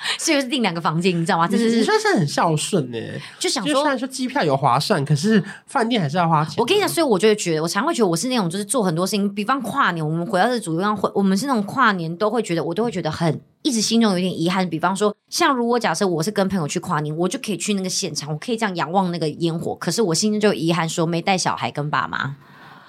[0.19, 1.15] 是不是订两个房间？
[1.19, 1.47] 你知道吗？
[1.47, 2.97] 这是你算是很孝顺呢。
[3.39, 6.55] 就想说，虽然说机票有划算，可是饭店还是要花钱。
[6.57, 14.69] 我跟你讲，所以我就会觉得，我常会觉得我是那种就是做很多事情，比方跨年，我们回到这主要回，我们是那种跨年都会觉得，我都会觉得很一直心中有点遗憾。
[14.69, 22.35] 比方说，像如果假设我是跟朋友去跨年，我就可以去那个现场，我可以这样仰望那个烟火，可是我心中就有遗憾，说没带小孩跟爸妈。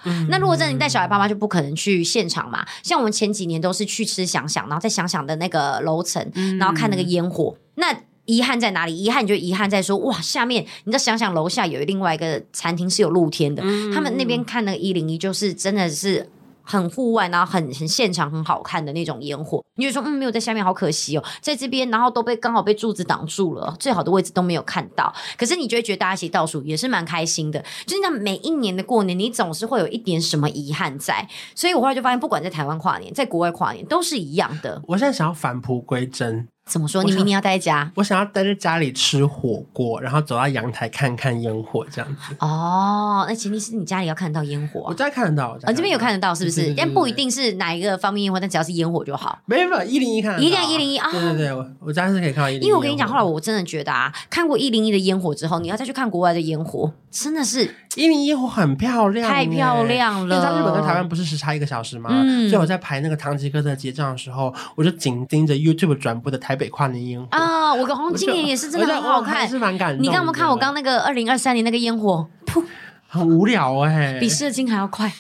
[0.05, 2.65] 嗯、那如果真的你带小孩爸妈就不可能去现场嘛。
[2.83, 7.55] 像我们前几年都是去吃想想，然后在想想的那个楼层，然后看那个烟火。
[7.57, 8.97] 嗯、那遗憾在哪里？
[8.97, 16.29] 遗憾就遗憾在说，哇，下面你再想想楼下有另外一个餐厅是有露天的，嗯、他们那边看那个一零一就是真的是。
[16.65, 19.63] 很户外，然后很很现场，很好看的那种烟火。
[19.77, 21.25] 你就说，嗯，没有在下面，好可惜哦。
[21.41, 25.13] 在这边，然后都被刚好被柱子挡住了，最好的位置都没有看到。
[25.37, 27.63] 可是你就会觉得大家一起倒数也是蛮开心的。
[27.87, 31.29] 就是那每一年的过年，你总是会有一点什么遗憾在。
[31.55, 34.81] 所以我后来就发现，不管在台湾跨年，在国外跨年，都是一样的。
[34.87, 36.49] 我现在想要返璞归真。
[36.67, 37.05] 怎么说？
[37.05, 37.93] 你明年要待在家？
[37.95, 42.35] 我想要待在家里吃火锅，然后走到阳台看看烟火，这样子。
[42.41, 44.83] 哦，那前提是你家里要看得到烟火。
[44.89, 46.73] 我家看得到，啊，这边有看得到，是不是？
[46.75, 49.39] 但不一定是哪一个方面烟火，但只要是烟火就好。
[49.45, 51.11] 没有没有，一零一看得到，一定要一零一啊！
[51.13, 52.65] 对对对，我我家是可以看到一零一。
[52.65, 60.35] 因为我跟你讲，后来我真的觉得啊，看过一零一的烟火之后，你要再去看国外的烟火，真的是一零一烟火很漂亮，太漂亮了。
[60.35, 62.11] 你知道日本跟台湾不是时差一个小时吗？
[62.13, 62.49] 嗯。
[62.49, 67.29] 所以我在排那个唐吉诃德结账的时候，我就紧盯着 YouTube 转播的台北跨年烟火。
[67.31, 70.03] 啊，我好像今年也是真的很好看，是蛮感动。
[70.03, 72.27] 你刚刚有没有看我刚那个二零二三年那个烟火？
[72.47, 72.65] 噗，
[73.07, 75.13] 很无聊哎、欸，比射精还要快，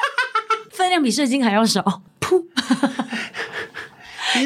[0.72, 2.02] 分量比射精还要少。
[2.20, 2.42] 噗，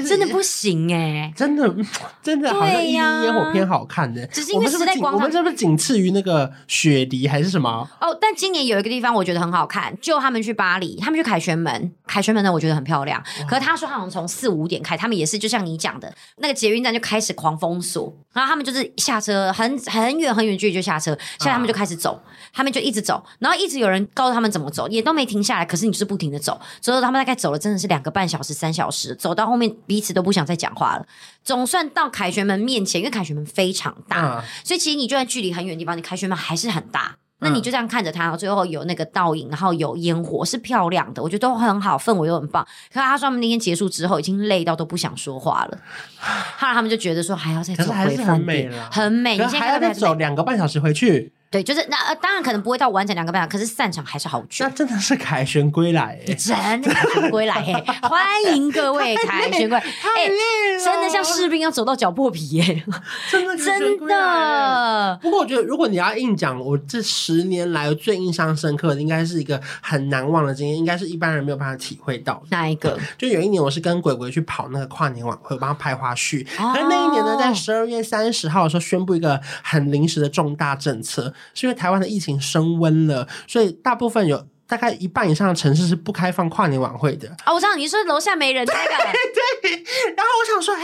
[0.07, 1.75] 真的不行哎，真的
[2.23, 7.89] 真的好像烟火偏好看的，只是因为时代广场，我们是不是仅次于那个雪梨还是什么？
[8.01, 13.23] 哦，但今年有一个地方我觉得很好看，就他们去巴黎，他们去凯旋门，凯旋门呢我觉得很漂亮。
[13.49, 22.21] 可是他说好像从四五点开，他们也是就像你讲的，那个捷运站就开始狂封锁，然后他们就是下车很很远很远距离就下车，现在他们就开始走，
[22.53, 31.07] 他们就一直走，然后一直有人告诉他们怎么走，也都没停下来，可是你就是不停的走，所以他们大概走了真的是两个半小时、三小时，走到后面彼此都不想再讲话了。
[31.45, 37.17] 总算到凯旋门面前，因为凯旋门非常大，所以其实你就在距离很远的地方，你凯旋门还是很大。
[37.41, 42.67] 那你就这样看着它，最后有那个倒影，然后有烟火，是漂亮的，我觉得都很好，氛围又很棒。
[42.93, 45.79] 可是他说他们那天结束之后，已经累到都不想说话了。
[46.59, 49.39] 后来他们就觉得说还要再走回很美了，很美。
[49.39, 51.33] 你现在还要再走两个半小时回去。
[51.51, 54.67] 对，就是那呃，当然可能不会到完整两个半小时，可是散场还是好久。
[54.67, 57.55] 那真的是凯旋归来，真的凯旋归来，
[58.03, 62.85] 欢迎各位凯旋归来，太累了，真的像士兵要走到脚破皮耶，
[63.33, 65.19] 真的真的。
[65.23, 72.43] 不过我觉得，如果你要硬讲，我这十年来最印象深刻的，应该是一个很难忘的经验，应该是一般人没有办法体会到。
[72.51, 72.99] 哪一个？
[73.17, 76.45] 就有一年，我是跟鬼鬼去跑那个跨年晚会，帮他拍花絮。
[76.45, 81.33] 可是那一年呢，在十二月三十号的时候，宣布一个很临时的重大政策。
[81.55, 87.29] 是因为台湾的疫情升温了，所以大部分有大概一半以上的城市是不开放跨年晚会的。
[87.47, 89.85] 哦，我知道你说楼下没人那个，对对。
[90.15, 90.83] 然后我想说，嘿，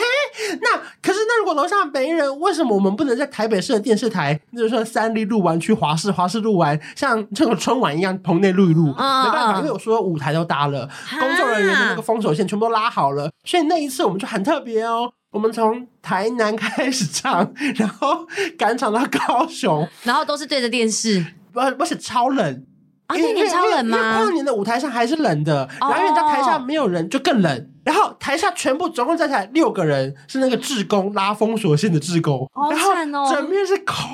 [0.63, 8.95] 那可是那如果楼下没人，为什么我们不能在台北市的电视台，就是说三立录完去华视，华视录完像这个春晚一样棚内录一录？
[8.97, 10.89] 嗯、没办法，因为我说舞台都搭了，
[11.21, 15.13] 工作人员的那个封锁线全部都拉好了，所以那一次我们就很特别哦。
[15.35, 18.25] 我们从台南开始唱，然后
[18.57, 22.65] 赶场到高雄，然后都是对着电视，不不是超冷
[23.09, 23.99] 啊，那天超冷吗？
[23.99, 27.71] 因为跨年的舞台上还是冷的，然后因为在台下没有人，就更冷。
[27.83, 34.09] 然后台下全部总共站起来六个人，是那个志工拉封锁线的志工，好惨哦，整面是空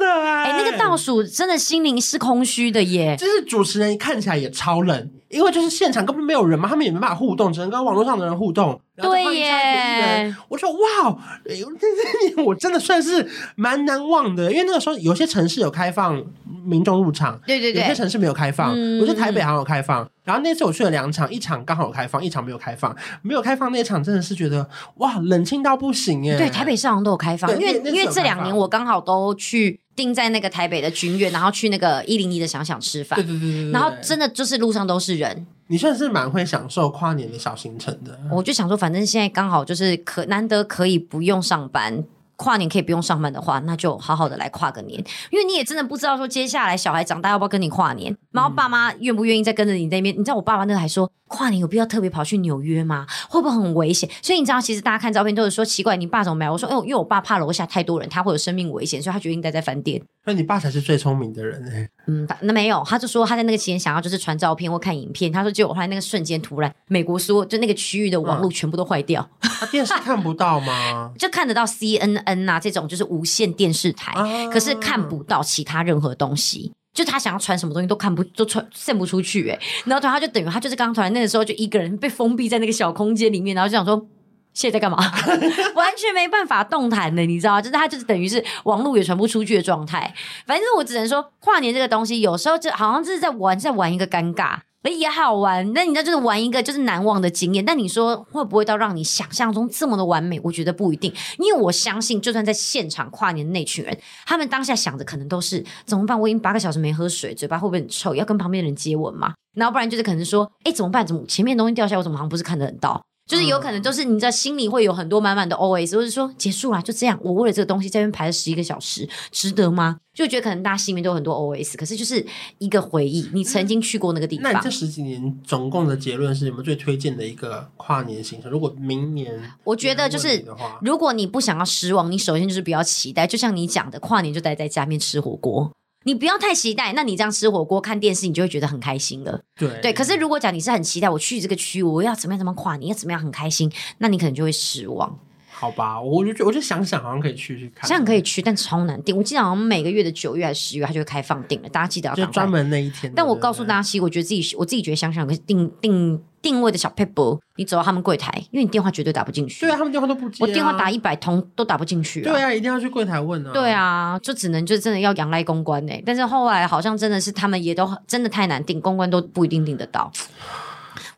[0.00, 3.14] 的哎，哎，那个倒数真的心灵是空虚的耶。
[3.16, 8.80] 就是主持人看起来也超冷，因为就是现场根本没有人嘛，他们也没办法互动，只能跟网络上的人互动。
[8.96, 16.24] 对耶，我说哇，这这年我真的算是蛮难忘的，因为那个时候有些城市有开放
[16.64, 20.08] 民众入场，对对对，有些城市没有开放，嗯、我觉得台北好像有开放。
[20.22, 22.94] 然后那次我去了两场，一场刚好有开放，一场没有开放。
[23.22, 24.66] 没有开放那场真的是觉得
[24.98, 26.38] 哇，冷清到不行耶。
[26.38, 33.18] 对，台北市好像都有开放，因为因为这两年我刚好都去定在那个台北的君悦，然后去那个一零一的想想吃饭。
[33.18, 33.70] 对对对对。
[33.72, 35.46] 然后真的就是路上都是人。
[35.68, 38.18] 你算是蛮会享受跨年的小行程的。
[38.30, 42.04] 我就想说，反正现在刚好就是可难得可以不用上班。
[42.36, 44.98] 跨年可以不用上班的话，那就好好的来跨个年，
[45.30, 50.12] 因为你也真的不知道说接下来小孩长大要不要跟你跨年，然后爸妈愿不愿意再跟着你那边。
[50.12, 53.06] 你知道我爸爸那个还说，跨年有必要特别跑去纽约吗？
[53.28, 54.10] 会不会很危险？
[54.20, 56.52] 所以你知道，其实大家看照片都是说奇怪，你爸怎么没有？
[56.54, 60.02] 我说，哎，因为我爸怕楼下太多人，他会有生命危险，所以他决定待在饭店。
[60.26, 61.88] 那你爸才是最聪明的人哎。
[62.06, 71.12] 嗯，那没有，他就说他在那个期间想要就是传照片或看影片，他说结果后来那个瞬间突然，美国说就那个区域的网络全部都坏掉，他电视看不到吗？
[71.18, 84.06] 就看得到 CNN 啊这种就是无线电视台，啊、可是看不到其他任何东西，就他想要传什么东西都看不都传 send 不出去哎，然后他就等于他就是刚刚突然那个时候就一个人被封闭在那个小空间里面，然后就想说。
[84.54, 84.96] 现在在干嘛？
[85.74, 87.60] 完全没办法动弹的，你知道吗？
[87.60, 90.14] 就是他就是等于是网络也传不出去的状态。
[90.46, 94.58] 反正我只能说，跨年这个东西有时候就好像就是在玩，在玩一个尴尬，
[94.96, 95.72] 也好玩。
[95.72, 97.64] 那你知道，就是玩一个就是难忘的经验。
[97.64, 100.40] 但你说会不会到让你想象中这么的完美？
[100.44, 106.18] 我觉得不一定，因为我相信，就算在现场跨年的那群人，他们当下想的可能都是怎么办？
[106.18, 108.14] 我已经八个小时没喝水，嘴巴会不会很臭？
[108.14, 109.34] 要跟旁边的人接吻吗？
[109.56, 111.04] 然后不然就是可能说，哎，怎么办？
[111.06, 111.98] 怎么前面东西掉下来？
[111.98, 113.02] 我怎么好像不是看得很到？
[113.26, 119.96] 就是有可能，就是你在心里会有很多满满的 OS，或者说结束了就这样，我为了这个东西在这边排了十一个小时，值得吗？
[120.12, 122.24] 就觉得可能大家心里面都有很多 OS，可是就是
[122.58, 124.52] 一个回忆，你曾经去过那个地方。
[124.52, 128.50] 那你这十几年总共的结论是你们最推荐的一个跨年行程？
[128.50, 129.32] 如果明年，
[129.64, 130.44] 我觉得就是，
[130.82, 135.72] 如果你不想要失望，你首先就是不要期待，就像你讲的，跨年就待在家里面吃火锅。
[136.04, 139.40] 你不要太期待，那你这样吃火锅、看电视，你就会觉得很开心了。
[139.56, 145.18] 对对，可是如果讲你是很期待，我去这个区，我要怎么样怎么样跨，你要怎么样很开心，那你可能就会失望。
[145.64, 149.16] 好吧，我就我就想想，好像可以去去看，这样可以去，但超难订。
[149.16, 153.10] 我记得好像每个月的九月还是十月，它就会开放订了，大家记得要就专门那一天。
[153.16, 156.20] 但我告诉大家，其实我觉得自己，我自己觉得想想可以订订。
[156.44, 159.64] 定位的小撇步，你走到他们柜台，因为你电话绝对打不进去。
[159.64, 160.46] 对啊，他们电话都不接、啊。
[160.46, 162.30] 我电话打一百通都打不进去、啊。
[162.30, 163.50] 对啊，一定要去柜台问啊。
[163.54, 166.02] 对啊，就只能就真的要仰赖公关呢、欸。
[166.04, 170.12] 但是后来好像真的是他们也都真的太难订，公关都不一定订得到。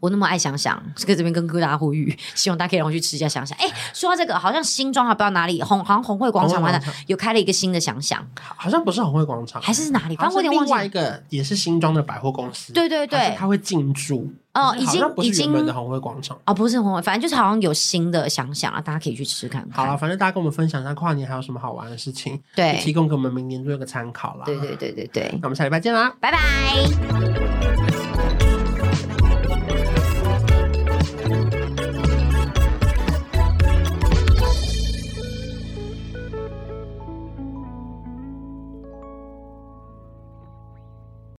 [0.06, 3.58] 我那么爱想想，在这边跟各大呼吁， 希望大家可以让我去吃一下想想。
[3.58, 8.24] 哎，说到这个，好像新庄还不知道哪里红，好像红会广场嘛，有开了一个新的想想，
[8.56, 10.14] 好像不是红会广场，还是哪里？
[10.14, 10.72] 反正我有点忘记。
[10.72, 14.32] 另外一个也是新庄的百货公司，对对对，他会进驻。
[14.54, 19.84] 哦，已经已经的红会广场哦，不是红会，反正就是好像有新的想想啊，大家可以去吃看看。
[19.84, 24.44] 好了，反正大家跟我们分享一下跨年还有什么好玩的事情，对，提供给我们明年做一个参考啦。
[24.46, 27.55] 对对对对对，那我们下礼拜见啦，拜拜。